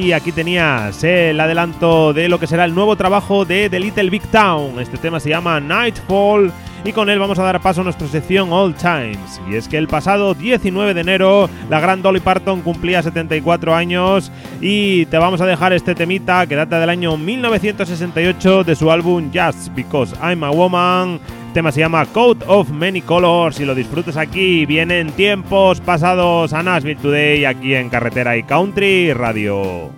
Y 0.08 0.14
aquí 0.14 0.32
tenías 0.32 1.04
el 1.04 1.38
adelanto 1.38 2.14
de 2.14 2.30
lo 2.30 2.40
que 2.40 2.48
será 2.48 2.64
el 2.64 2.74
nuevo 2.74 2.96
trabajo 2.96 3.44
de 3.44 3.70
The 3.70 3.78
Little 3.78 4.10
Big 4.10 4.22
Town. 4.32 4.80
Este 4.80 4.98
tema 4.98 5.20
se 5.20 5.28
llama 5.28 5.60
Nightfall 5.60 6.50
y 6.86 6.94
con 6.94 7.10
él 7.10 7.20
vamos 7.20 7.38
a 7.40 7.44
dar 7.44 7.60
paso 7.62 7.82
a 7.82 7.84
nuestra 7.84 8.08
sección 8.08 8.54
All 8.54 8.74
Times. 8.74 9.42
Y 9.52 9.56
es 9.56 9.68
que 9.68 9.78
el 9.78 9.90
pasado 9.90 10.34
19 10.34 10.94
de 10.94 11.02
enero 11.02 11.50
la 11.70 11.82
gran 11.82 12.02
Dolly 12.02 12.22
Parton 12.22 12.62
cumplía 12.62 13.04
74 13.04 13.76
años 13.76 14.32
y 14.62 15.08
te 15.08 15.18
vamos 15.18 15.42
a 15.42 15.46
dejar 15.46 15.74
este 15.74 15.94
temita 15.94 16.48
que 16.48 16.56
data 16.56 16.80
del 16.80 16.90
año 16.90 17.18
1968 17.18 18.64
de 18.64 18.76
su 18.78 18.90
álbum 18.90 19.30
Just 19.34 19.76
Because 19.76 20.16
I'm 20.24 20.42
a 20.46 20.52
Woman. 20.52 21.20
El 21.48 21.54
tema 21.54 21.74
se 21.74 21.82
llama 21.82 22.06
Coat 22.06 22.44
of 22.48 22.70
Many 22.70 23.02
Colors 23.02 23.60
y 23.60 23.66
lo 23.66 23.76
disfrutes 23.76 24.16
aquí. 24.16 24.66
Vienen 24.66 25.12
tiempos 25.12 25.82
pasados 25.82 26.54
a 26.54 26.64
Nashville 26.64 27.02
Today 27.02 27.44
aquí 27.44 27.76
en 27.76 27.90
Carretera 27.90 28.38
y 28.38 28.44
Country 28.44 29.12
Radio. 29.12 29.97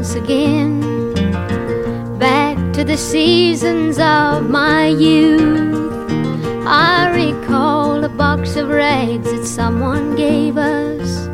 Once 0.00 0.14
again. 0.14 0.80
Back 2.18 2.56
to 2.72 2.84
the 2.84 2.96
seasons 2.96 3.98
of 3.98 4.48
my 4.48 4.86
youth. 4.86 6.10
I 6.66 7.10
recall 7.14 8.02
a 8.02 8.08
box 8.08 8.56
of 8.56 8.70
rags 8.70 9.30
that 9.30 9.44
someone 9.44 10.16
gave 10.16 10.56
us. 10.56 11.26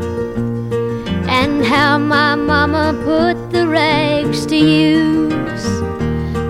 And 1.39 1.65
how 1.65 1.99
my 1.99 2.35
mama 2.35 2.93
put 3.05 3.53
the 3.53 3.69
rags 3.69 4.45
to 4.47 4.57
use. 4.57 5.67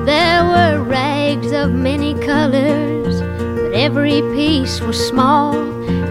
There 0.07 0.43
were 0.53 0.83
rags 0.85 1.53
of 1.53 1.71
many 1.73 2.15
colors, 2.15 3.21
but 3.61 3.75
every 3.75 4.23
piece 4.35 4.81
was 4.81 4.97
small. 5.07 5.55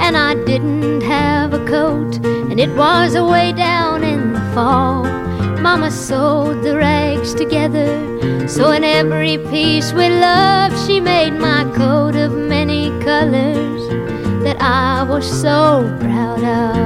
And 0.06 0.16
I 0.16 0.36
didn't 0.46 1.02
have 1.02 1.56
a 1.56 1.66
coat, 1.66 2.24
and 2.52 2.60
it 2.60 2.70
was 2.76 3.16
away 3.16 3.54
down 3.54 4.04
in 4.04 4.34
the 4.34 4.46
fall. 4.54 5.15
Mama 5.66 5.90
sewed 5.90 6.62
the 6.62 6.78
rags 6.78 7.34
together, 7.34 8.48
so 8.48 8.70
in 8.70 8.84
every 8.84 9.40
piece 9.50 9.92
with 9.94 10.12
love, 10.22 10.72
she 10.86 11.00
made 11.00 11.32
my 11.32 11.64
coat 11.76 12.16
of 12.16 12.32
many 12.34 12.92
colors 13.02 13.82
that 14.44 14.58
I 14.62 15.02
was 15.02 15.26
so 15.26 15.92
proud 16.02 16.44
of. 16.44 16.86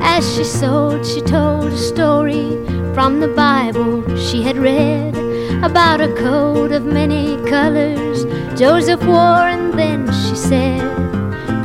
As 0.00 0.22
she 0.32 0.44
sewed, 0.44 1.04
she 1.04 1.22
told 1.22 1.72
a 1.72 1.76
story 1.76 2.50
from 2.94 3.18
the 3.18 3.32
Bible 3.34 4.16
she 4.16 4.40
had 4.40 4.56
read 4.56 5.16
about 5.64 6.00
a 6.00 6.14
coat 6.14 6.70
of 6.70 6.84
many 6.84 7.36
colors 7.50 8.24
Joseph 8.56 9.04
wore, 9.04 9.48
and 9.54 9.76
then 9.76 10.06
she 10.06 10.36
said, 10.36 10.80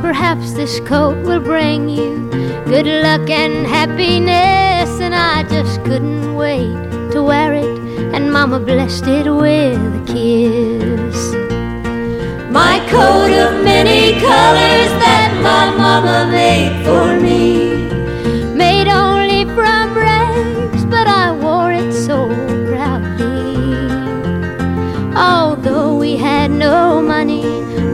Perhaps 0.02 0.54
this 0.54 0.80
coat 0.80 1.24
will 1.24 1.38
bring 1.40 1.88
you 1.88 2.28
good 2.64 2.86
luck 2.86 3.30
and 3.30 3.64
happiness. 3.68 4.59
And 4.82 5.14
I 5.14 5.42
just 5.42 5.82
couldn't 5.84 6.36
wait 6.36 6.72
to 7.12 7.22
wear 7.22 7.52
it, 7.52 7.78
and 8.14 8.32
Mama 8.32 8.58
blessed 8.60 9.06
it 9.08 9.28
with 9.28 9.78
a 9.78 10.02
kiss. 10.06 11.18
My 12.50 12.78
coat 12.88 13.30
of 13.30 13.62
many 13.62 14.12
colors 14.20 14.92
that 15.04 15.30
my 15.42 15.64
mama 15.76 16.30
made 16.30 16.84
for 16.84 17.20
me. 17.20 17.44
Made 18.54 18.88
only 18.88 19.44
from 19.54 19.94
rags, 19.94 20.84
but 20.86 21.06
I 21.06 21.32
wore 21.32 21.72
it 21.72 21.92
so 21.92 22.28
proudly. 22.68 23.56
Although 25.14 25.96
we 25.96 26.16
had 26.16 26.50
no 26.50 27.02
money, 27.02 27.44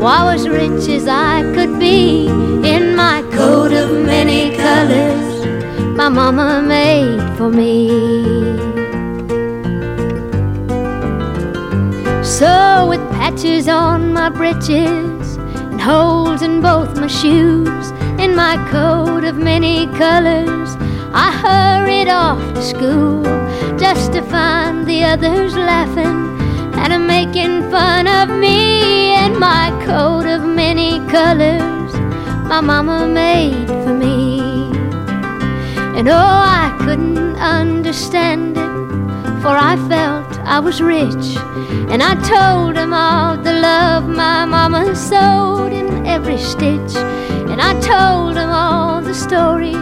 I 0.02 0.22
was 0.32 0.48
rich 0.48 0.88
as 0.88 1.08
I 1.08 1.42
could 1.54 1.78
be. 1.80 2.26
In 2.74 2.94
my 2.94 3.22
coat 3.32 3.72
of 3.72 3.90
many 4.04 4.56
colors, 4.56 5.25
my 6.10 6.30
mama 6.30 6.62
made 6.62 7.36
for 7.36 7.50
me. 7.50 7.88
So, 12.22 12.86
with 12.88 13.00
patches 13.10 13.66
on 13.66 14.12
my 14.12 14.28
breeches 14.28 15.36
and 15.36 15.80
holes 15.80 16.42
in 16.42 16.60
both 16.60 16.96
my 16.96 17.08
shoes, 17.08 17.90
in 18.20 18.36
my 18.36 18.54
coat 18.70 19.24
of 19.24 19.36
many 19.36 19.88
colors, 19.98 20.76
I 21.12 21.32
hurried 21.44 22.08
off 22.08 22.54
to 22.54 22.62
school 22.62 23.24
just 23.76 24.12
to 24.12 24.22
find 24.22 24.86
the 24.86 25.02
others 25.02 25.56
laughing 25.56 26.38
and 26.78 27.06
making 27.08 27.68
fun 27.72 28.06
of 28.06 28.28
me 28.28 29.10
and 29.22 29.40
my 29.40 29.70
coat 29.84 30.26
of 30.26 30.44
many 30.44 31.00
colors 31.08 31.92
my 32.48 32.60
mama 32.60 33.08
made. 33.08 33.75
And 35.96 36.08
oh, 36.08 36.14
I 36.14 36.76
couldn't 36.80 37.36
understand 37.36 38.56
it, 38.56 39.42
for 39.42 39.54
I 39.70 39.76
felt 39.88 40.38
I 40.40 40.60
was 40.60 40.82
rich. 40.82 41.36
And 41.90 42.02
I 42.02 42.14
told 42.34 42.76
him 42.76 42.92
all 42.92 43.36
the 43.36 43.54
love 43.54 44.08
my 44.08 44.44
mama 44.44 44.94
sewed 44.94 45.72
in 45.72 46.06
every 46.06 46.38
stitch. 46.38 46.94
And 47.50 47.60
I 47.60 47.72
told 47.80 48.36
him 48.36 48.50
all 48.50 49.00
the 49.00 49.14
story 49.14 49.74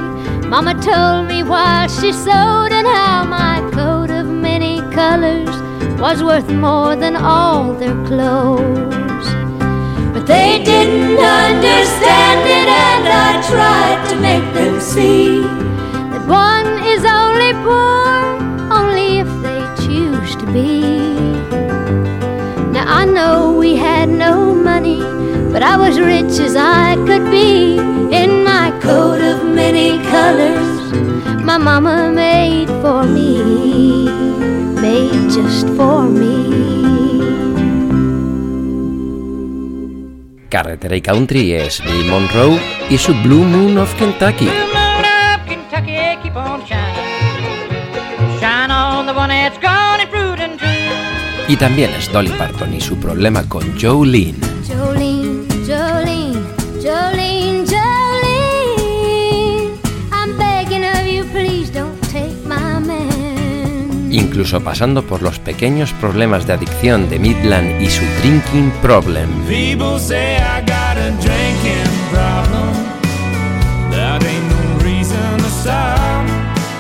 Mama 0.49 0.75
told 0.75 1.27
me 1.27 1.43
while 1.43 1.89
she 1.89 2.13
sewed 2.13 2.71
and 2.71 2.87
how 2.87 3.25
my 3.25 3.59
coat 3.73 4.11
of 4.11 4.27
many 4.27 4.79
colors 4.93 5.49
was 5.99 6.23
worth 6.23 6.49
more 6.49 6.95
than 6.95 7.17
all 7.17 7.73
their 7.75 7.97
clothes. 8.05 9.29
But 10.13 10.27
they 10.27 10.63
didn't 10.63 11.19
understand 11.19 12.41
it, 12.47 12.69
and 12.69 13.09
I 13.09 13.31
tried 13.51 14.09
to 14.11 14.17
make 14.21 14.55
them 14.55 14.81
see 14.81 15.64
one 16.27 16.67
is 16.93 17.05
only 17.05 17.53
poor 17.65 18.45
only 18.73 19.19
if 19.19 19.31
they 19.43 19.61
choose 19.85 20.35
to 20.37 20.47
be. 20.53 20.81
Now 22.73 22.85
I 22.87 23.05
know 23.05 23.57
we 23.57 23.77
had 23.77 24.09
no 24.09 24.55
money, 24.55 25.01
but 25.53 25.63
I 25.63 25.77
was 25.77 26.01
rich 26.01 26.39
as 26.41 26.57
I 26.57 26.97
could 27.07 27.31
be 27.31 27.77
in 28.21 28.45
my 28.45 28.73
coat 28.81 29.21
of 29.21 29.45
many 29.45 29.99
colors. 30.11 30.93
My 31.45 31.59
mama 31.59 32.11
made 32.11 32.69
for 32.81 33.05
me, 33.05 34.09
made 34.81 35.31
just 35.31 35.69
for 35.77 36.03
me. 36.03 36.65
Carretera 40.49 40.95
y 40.97 41.01
Country 41.01 41.53
es 41.53 41.83
Bill 41.85 42.05
Monroe 42.07 42.61
y 42.89 42.97
su 42.97 43.13
Blue 43.23 43.45
Moon 43.45 43.77
of 43.77 43.93
Kentucky. 43.97 44.47
Kentucky, 44.47 44.64
Y 51.47 51.57
también 51.57 51.91
es 51.91 52.11
Dolly 52.11 52.31
Parton 52.31 52.73
y 52.73 52.81
su 52.81 52.97
problema 52.97 53.47
con 53.47 53.79
Jolene. 53.79 54.39
Jolene, 54.67 55.47
Jolene, 55.67 56.41
Jolene, 56.83 57.67
Jolene. 57.67 57.85
I'm 60.11 60.37
begging 60.39 60.85
of 60.85 61.07
you, 61.07 61.25
please 61.33 61.71
don't 61.71 62.01
take 62.11 62.35
my 62.47 62.81
man. 62.81 64.09
Incluso 64.11 64.63
pasando 64.63 65.03
por 65.03 65.21
los 65.21 65.39
pequeños 65.39 65.93
problemas 65.93 66.47
de 66.47 66.55
adicción 66.55 67.11
de 67.11 67.19
Midland 67.19 67.83
y 67.83 67.91
su 67.91 68.05
Drinking 68.23 68.73
Problem. 68.81 69.29
People 69.47 69.99
say 69.99 70.37
I 70.37 70.61
got 70.63 70.97
a 70.97 71.11
drinking 71.21 71.91
problem. 72.11 72.73
That 73.91 74.23
ain't 74.25 74.49
no 74.49 74.83
reason 74.83 75.37
to 75.39 75.49
stop. 75.49 76.25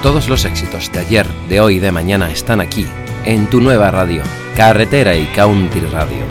Todos 0.02 0.28
los 0.28 0.46
éxitos 0.46 0.90
de 0.90 1.00
ayer, 1.00 1.26
de 1.50 1.60
hoy 1.60 1.76
y 1.76 1.80
de 1.80 1.92
mañana 1.92 2.30
están 2.30 2.60
aquí, 2.62 2.86
en 3.24 3.46
tu 3.48 3.60
nueva 3.60 3.90
radio, 3.90 4.22
Carretera 4.56 5.16
y 5.16 5.26
Country 5.26 5.80
Radio. 5.86 6.24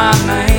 My 0.00 0.26
name. 0.26 0.49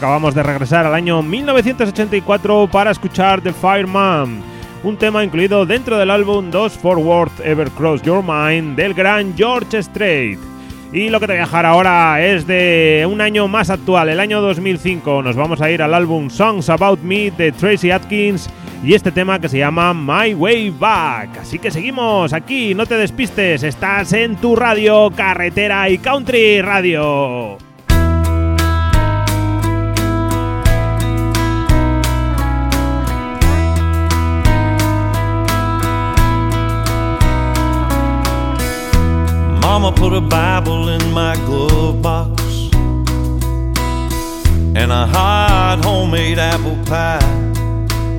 Acabamos 0.00 0.34
de 0.34 0.42
regresar 0.42 0.86
al 0.86 0.94
año 0.94 1.22
1984 1.22 2.70
para 2.72 2.90
escuchar 2.90 3.42
The 3.42 3.52
Fireman, 3.52 4.40
un 4.82 4.96
tema 4.96 5.22
incluido 5.22 5.66
dentro 5.66 5.98
del 5.98 6.10
álbum 6.10 6.50
Dos 6.50 6.72
Forward 6.72 7.30
Ever 7.44 7.70
Cross 7.72 8.00
Your 8.00 8.24
Mind 8.24 8.76
del 8.76 8.94
gran 8.94 9.36
George 9.36 9.82
Strait. 9.82 10.38
Y 10.90 11.10
lo 11.10 11.20
que 11.20 11.26
te 11.26 11.34
voy 11.34 11.42
a 11.42 11.44
dejar 11.44 11.66
ahora 11.66 12.24
es 12.24 12.46
de 12.46 13.06
un 13.12 13.20
año 13.20 13.46
más 13.46 13.68
actual, 13.68 14.08
el 14.08 14.20
año 14.20 14.40
2005. 14.40 15.22
Nos 15.22 15.36
vamos 15.36 15.60
a 15.60 15.70
ir 15.70 15.82
al 15.82 15.92
álbum 15.92 16.30
Songs 16.30 16.70
About 16.70 17.00
Me 17.02 17.30
de 17.30 17.52
Tracy 17.52 17.90
Atkins 17.90 18.48
y 18.82 18.94
este 18.94 19.12
tema 19.12 19.38
que 19.38 19.50
se 19.50 19.58
llama 19.58 19.92
My 19.92 20.32
Way 20.32 20.70
Back. 20.70 21.40
Así 21.42 21.58
que 21.58 21.70
seguimos 21.70 22.32
aquí, 22.32 22.74
no 22.74 22.86
te 22.86 22.96
despistes, 22.96 23.62
estás 23.64 24.14
en 24.14 24.36
tu 24.36 24.56
radio, 24.56 25.10
carretera 25.14 25.90
y 25.90 25.98
country 25.98 26.62
radio. 26.62 27.69
Mama 39.72 39.92
put 39.92 40.12
a 40.12 40.20
Bible 40.20 40.88
in 40.88 41.12
my 41.12 41.36
glove 41.46 42.02
box 42.02 42.42
and 44.74 44.90
a 44.90 45.06
hot 45.06 45.78
homemade 45.84 46.40
apple 46.40 46.76
pie 46.86 47.22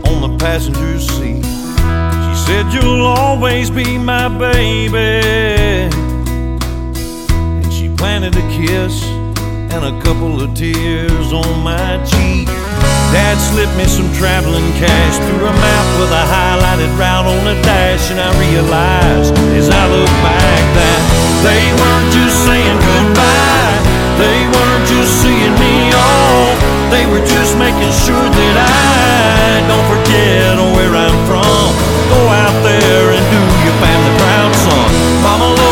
on 0.07 0.21
the 0.21 0.37
passenger 0.39 0.97
seat. 0.97 1.43
She 1.43 2.35
Said 2.45 2.73
you'll 2.73 3.05
always 3.05 3.69
be 3.69 3.97
my 3.97 4.29
baby. 4.29 5.91
And 7.59 7.73
she 7.73 7.93
planted 7.97 8.33
a 8.37 8.47
kiss 8.55 9.03
and 9.75 9.83
a 9.83 10.01
couple 10.03 10.41
of 10.41 10.55
tears 10.55 11.33
on 11.33 11.59
my 11.59 12.01
cheek. 12.05 12.47
Dad 13.11 13.37
slipped 13.51 13.75
me 13.75 13.83
some 13.87 14.09
traveling 14.13 14.71
cash 14.79 15.17
through 15.17 15.45
a 15.45 15.51
map 15.51 15.99
with 15.99 16.11
a 16.11 16.25
highlighted 16.31 16.97
route 16.97 17.25
on 17.25 17.43
the 17.43 17.61
dash, 17.61 18.09
and 18.09 18.21
I 18.21 18.31
realized 18.39 19.33
as 19.59 19.69
I 19.69 19.87
look 19.89 20.07
back 20.23 20.75
that 20.79 21.20
they 21.41 21.63
weren't 21.73 22.09
just 22.13 22.37
saying 22.45 22.77
goodbye, 22.77 23.77
they 24.17 24.39
weren't 24.45 24.85
just 24.87 25.21
seeing 25.21 25.55
me 25.57 25.89
off, 25.93 26.55
they 26.93 27.05
were 27.09 27.23
just 27.25 27.57
making 27.57 27.93
sure 27.93 28.27
that 28.29 28.55
I 28.57 29.65
don't 29.65 29.87
forget 29.89 30.55
where 30.75 30.93
I'm 30.95 31.17
from. 31.25 31.67
Go 32.13 32.21
out 32.29 32.57
there 32.63 33.05
and 33.15 33.23
do 33.33 33.41
your 33.65 33.77
family 33.81 34.13
proud, 34.19 34.51
son. 34.55 34.89
Mama 35.23 35.70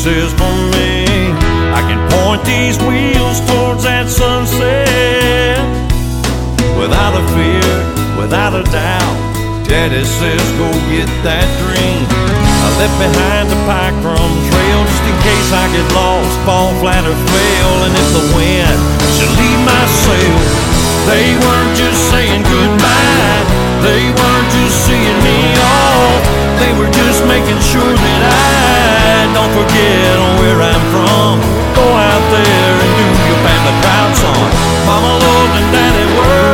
says 0.00 0.32
for 0.32 0.56
me. 0.72 1.04
I 1.76 1.84
can 1.84 2.00
point 2.08 2.40
these 2.48 2.80
wheels 2.88 3.36
towards 3.44 3.84
that 3.84 4.08
sunset 4.08 5.60
without 6.80 7.12
a 7.12 7.24
fear, 7.36 7.76
without 8.16 8.56
a 8.56 8.64
doubt. 8.72 9.16
Daddy 9.68 10.00
says, 10.00 10.40
go 10.56 10.72
get 10.88 11.04
that 11.20 11.44
dream. 11.60 12.00
I 12.64 12.68
left 12.80 12.96
behind 12.96 13.52
the 13.52 13.60
pike 13.68 13.92
rum 14.00 14.32
trail 14.48 14.80
just 14.88 15.04
in 15.04 15.16
case 15.20 15.48
I 15.52 15.68
get 15.68 15.84
lost, 15.92 16.32
fall 16.48 16.72
flat 16.80 17.04
or 17.04 17.12
fail. 17.12 17.72
And 17.84 17.92
if 17.92 18.08
the 18.16 18.24
wind 18.32 18.80
should 19.20 19.32
leave 19.36 19.60
my 19.68 19.84
sail, 19.84 20.40
they 21.12 21.36
weren't 21.44 21.76
just 21.76 22.00
saying 22.08 22.40
goodbye. 22.48 23.44
They 23.84 24.08
weren't 24.16 24.48
just 24.48 24.76
seeing 24.80 25.18
me 25.20 25.60
off. 25.60 26.39
They 26.60 26.72
were 26.76 26.90
just 26.92 27.24
making 27.24 27.58
sure 27.60 27.92
that 28.04 28.20
I 28.28 29.32
don't 29.32 29.52
forget 29.56 30.12
where 30.38 30.60
I'm 30.60 30.84
from. 30.92 31.40
Go 31.72 31.86
out 31.88 32.24
there 32.28 32.74
and 32.84 32.92
do 33.00 33.06
your 33.32 33.40
family 33.40 33.74
proud, 33.80 34.12
son. 34.20 34.48
Mama 34.84 35.12
loved 35.24 35.54
and 35.56 35.68
daddy 35.72 36.06
worked. 36.14 36.49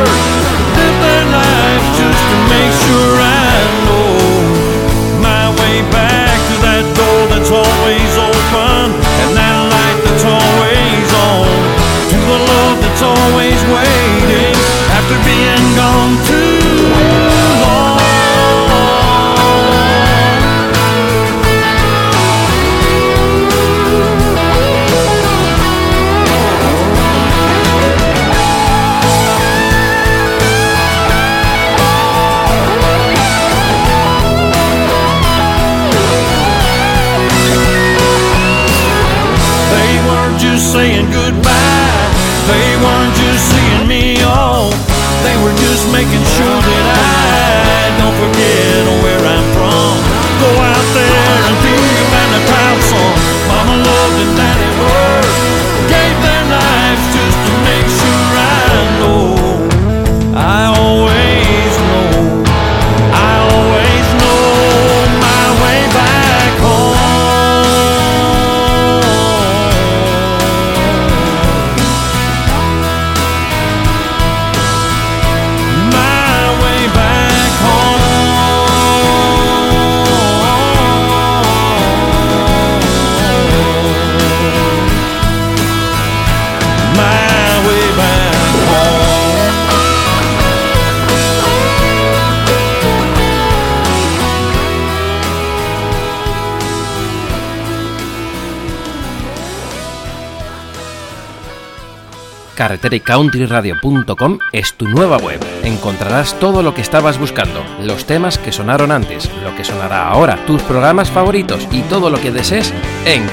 countryradio.com 102.79 104.39
es 104.51 104.73
tu 104.73 104.87
nueva 104.87 105.17
web. 105.17 105.39
Encontrarás 105.63 106.39
todo 106.39 106.63
lo 106.63 106.73
que 106.73 106.81
estabas 106.81 107.19
buscando, 107.19 107.63
los 107.81 108.05
temas 108.05 108.37
que 108.37 108.51
sonaron 108.51 108.91
antes, 108.91 109.29
lo 109.43 109.55
que 109.55 109.63
sonará 109.63 110.09
ahora, 110.09 110.37
tus 110.45 110.61
programas 110.63 111.09
favoritos 111.11 111.67
y 111.71 111.81
todo 111.83 112.09
lo 112.09 112.19
que 112.21 112.31
desees 112.31 112.73
en 113.05 113.27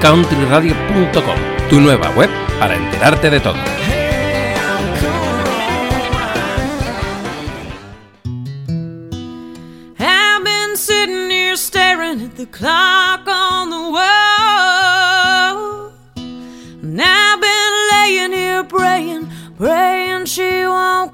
countryradio.com. 0.00 1.36
Tu 1.70 1.80
nueva 1.80 2.10
web 2.10 2.30
para 2.58 2.76
enterarte 2.76 3.30
de 3.30 3.40
todo. 3.40 3.58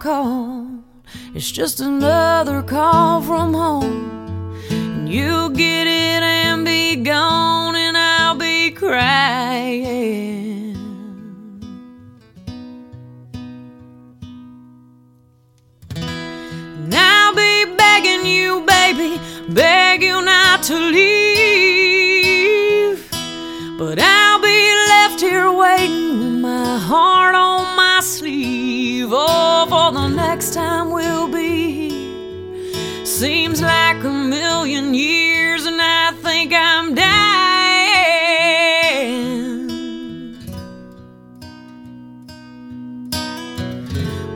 Call. 0.08 0.66
It's 1.34 1.50
just 1.52 1.80
another 1.80 2.62
call 2.62 3.20
from 3.20 3.52
home. 3.52 4.54
And 4.70 5.06
you'll 5.06 5.50
get 5.50 5.86
it 5.86 6.22
and 6.22 6.64
be 6.64 6.96
gone, 6.96 7.76
and 7.76 7.94
I'll 7.94 8.34
be 8.34 8.70
crying. 8.70 9.84
And 15.94 16.94
I'll 16.94 17.34
be 17.34 17.66
begging 17.76 18.24
you, 18.24 18.64
baby, 18.74 19.20
beg 19.50 20.02
you 20.02 20.22
not 20.22 20.62
to 20.70 20.76
leave. 20.96 22.18
But 23.78 23.98
I'll 24.00 24.40
be 24.40 24.60
left 24.92 25.20
here 25.20 25.52
waiting 25.52 26.18
with 26.20 26.40
my 26.48 26.78
heart 26.78 27.34
on 27.34 27.76
my 27.76 28.00
sleeve. 28.00 28.67
Oh, 29.10 29.66
for 29.70 29.90
the 29.98 30.08
next 30.08 30.52
time 30.52 30.90
we'll 30.90 31.28
be. 31.28 33.06
Seems 33.06 33.62
like 33.62 34.04
a 34.04 34.10
million 34.10 34.92
years, 34.92 35.64
and 35.64 35.80
I 35.80 36.12
think 36.22 36.52
I'm 36.52 36.94
dying. 36.94 37.08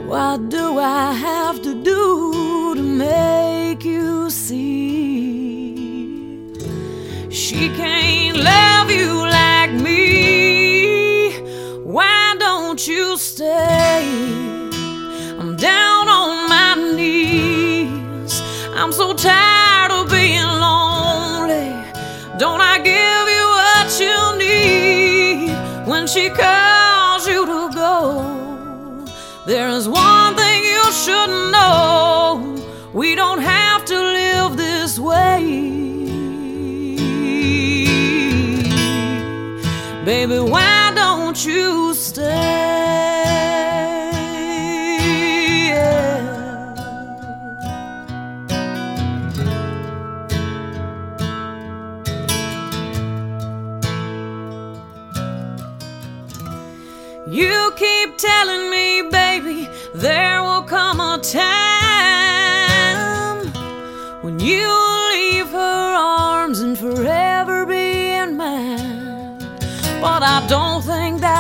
What 0.09 0.49
do 0.49 0.79
I 0.79 1.13
have 1.13 1.61
to 1.63 1.75
do 1.83 2.75
to 2.75 2.83
make 2.83 3.85
you 3.85 4.31
see? 4.31 5.75
She 7.29 7.69
can't 7.77 8.39
love 8.39 8.91
you 8.91 9.27
like 9.27 9.73
me. 9.73 11.33
Why 11.85 12.37
don't 12.39 12.87
you 12.87 13.19
stay? 13.19 14.62
down 15.63 16.09
on 16.09 16.49
my 16.49 16.75
knees. 16.97 18.43
I'm 18.75 18.93
so 18.93 19.13
tired 19.13 19.93
of 19.93 20.11
being 20.11 20.43
lonely. 20.43 21.71
Don't 22.37 22.61
I 22.61 22.79
give 22.93 23.27
you 23.37 23.47
what 23.59 23.89
you 24.05 24.19
need 24.43 25.87
when 25.87 26.09
she 26.09 26.31
calls 26.31 27.29
you 27.29 27.47
to 27.47 27.71
go? 27.73 29.05
There 29.47 29.69
is 29.69 29.89
one. 29.89 30.12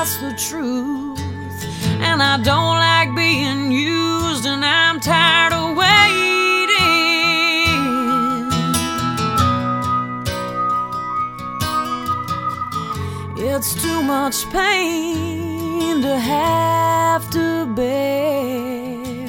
That's 0.02 0.16
the 0.16 0.32
truth, 0.32 1.20
and 2.00 2.20
I 2.20 2.36
don't 2.36 2.76
like 2.76 3.14
being 3.14 3.70
used, 3.70 4.46
and 4.46 4.64
I'm 4.64 4.98
tired 4.98 5.52
of 5.52 5.76
waiting. 5.76 6.72
It's 13.48 13.80
too 13.80 14.02
much 14.02 14.44
pain 14.50 16.02
to 16.02 16.18
have 16.18 17.30
to 17.30 17.66
bear. 17.76 19.28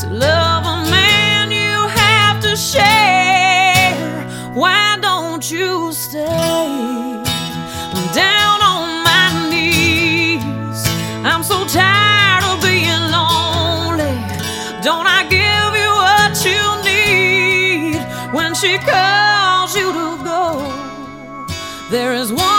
To 0.00 0.06
love 0.10 0.64
a 0.66 0.90
man 0.90 1.52
you 1.52 1.86
have 2.02 2.42
to 2.42 2.56
share. 2.56 3.94
Why 4.54 4.98
don't 5.00 5.48
you 5.48 5.92
stay? 5.92 7.05
She 18.66 18.78
calls 18.78 19.76
you 19.76 19.92
to 19.92 20.24
go? 20.24 20.42
There 21.88 22.14
is 22.14 22.32
one 22.32 22.55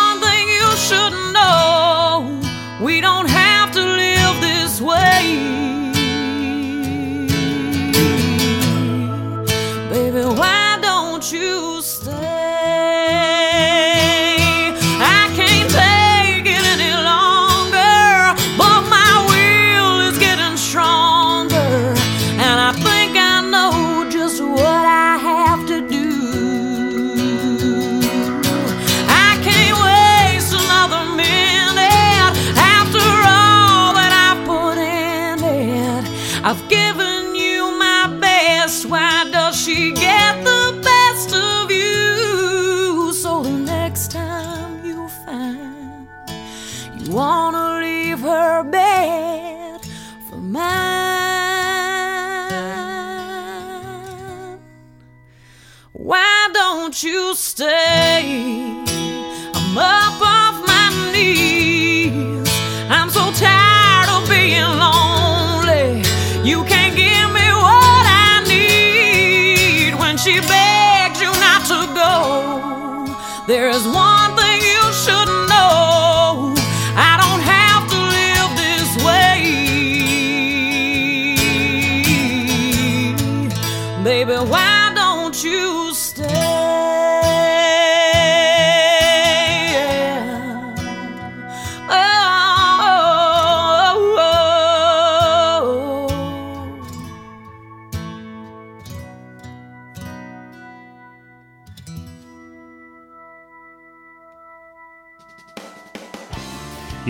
stay? 57.38 57.87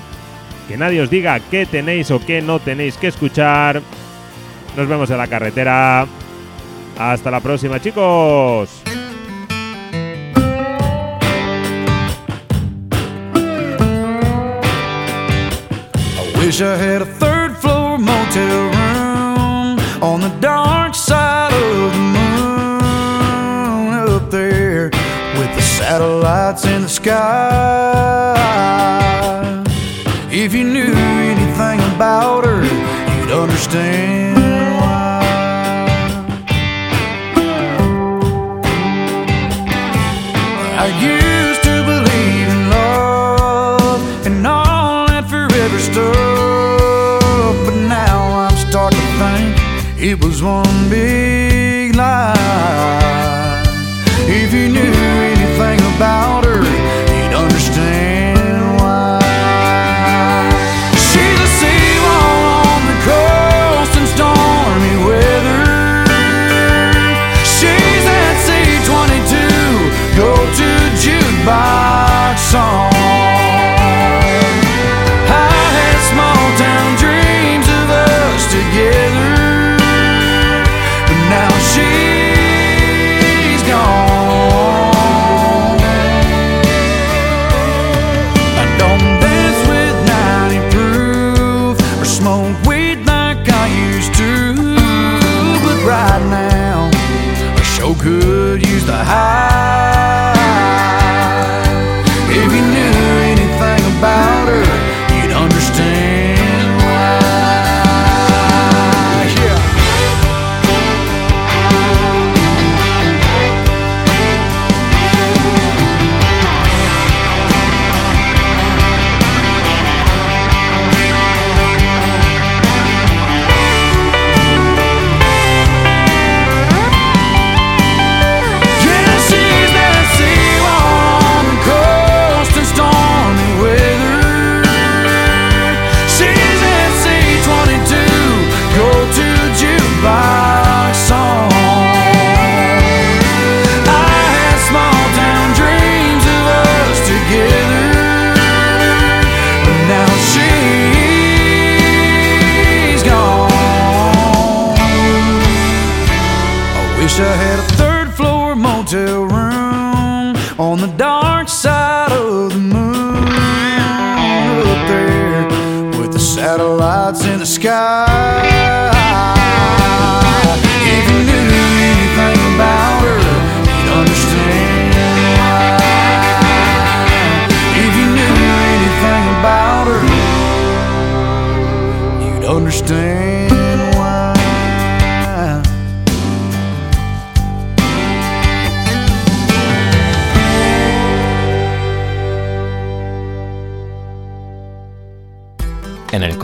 que 0.67 0.77
nadie 0.77 1.01
os 1.01 1.11
diga 1.11 1.39
qué 1.39 1.65
tenéis 1.65 2.11
o 2.11 2.19
qué 2.19 2.43
no 2.43 2.59
tenéis 2.59 2.97
que 2.97 3.07
escuchar. 3.07 3.83
Nos 4.77 4.89
vemos 4.89 5.09
en 5.11 5.19
la 5.19 5.29
carretera. 5.29 6.09
Hasta 6.99 7.31
la 7.31 7.41
próxima, 7.41 7.79
chicos. 7.79 8.83
Wish 16.39 16.61
I 16.63 16.77
had 16.77 17.03
a 17.03 17.07
third 17.07 17.57
floor 17.59 17.99
motel 17.99 18.71
room 18.71 19.79
on 20.01 20.21
the 20.21 20.31
dark 20.41 20.95
side 20.95 21.53
of 21.53 21.93
the 21.93 21.99
moon 21.99 23.15
up 24.09 24.31
there 24.31 24.91
with 25.39 25.55
the 25.55 25.63
satellites 25.63 26.65
in 26.65 26.83
the 26.83 26.89
sky. 26.89 28.37
If 30.31 30.55
you 30.55 30.65
knew 30.65 30.95
anything 30.95 31.81
about 31.95 32.45
her, 32.45 32.63
you'd 32.63 33.33
understand 33.33 34.26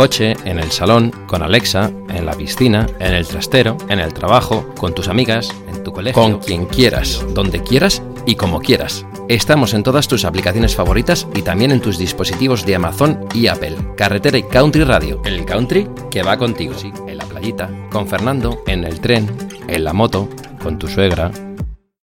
coche, 0.03 0.35
en 0.45 0.59
el 0.59 0.73
salón, 0.73 1.13
con 1.29 1.45
Alexa, 1.45 1.93
en 2.09 2.27
la 2.27 2.33
piscina, 2.33 2.89
en 2.99 3.15
el 3.15 3.25
trastero, 3.25 3.77
en 3.89 4.01
el 4.01 4.13
trabajo, 4.13 4.69
con 4.77 4.97
tus 4.97 5.07
amigas, 5.07 5.55
en 5.73 5.85
tu 5.85 5.93
colegio, 5.93 6.21
con 6.21 6.41
quien 6.41 6.67
quieras, 6.67 7.25
donde 7.35 7.63
quieras 7.63 8.03
y 8.27 8.35
como 8.35 8.59
quieras. 8.59 9.07
Estamos 9.29 9.75
en 9.75 9.85
todas 9.85 10.09
tus 10.09 10.25
aplicaciones 10.25 10.75
favoritas 10.75 11.29
y 11.37 11.43
también 11.43 11.71
en 11.71 11.81
tus 11.81 11.99
dispositivos 11.99 12.67
de 12.67 12.75
Amazon 12.75 13.29
y 13.33 13.47
Apple. 13.47 13.77
Carretera 13.97 14.39
y 14.39 14.43
Country 14.43 14.83
Radio. 14.83 15.23
El 15.25 15.45
country 15.45 15.89
que 16.11 16.25
va 16.25 16.37
contigo. 16.37 16.75
En 17.07 17.19
la 17.19 17.25
playita, 17.25 17.71
con 17.93 18.09
Fernando, 18.09 18.61
en 18.67 18.83
el 18.83 18.99
tren, 18.99 19.31
en 19.69 19.85
la 19.85 19.93
moto, 19.93 20.29
con 20.61 20.81
tu 20.81 20.89
suegra, 20.89 21.31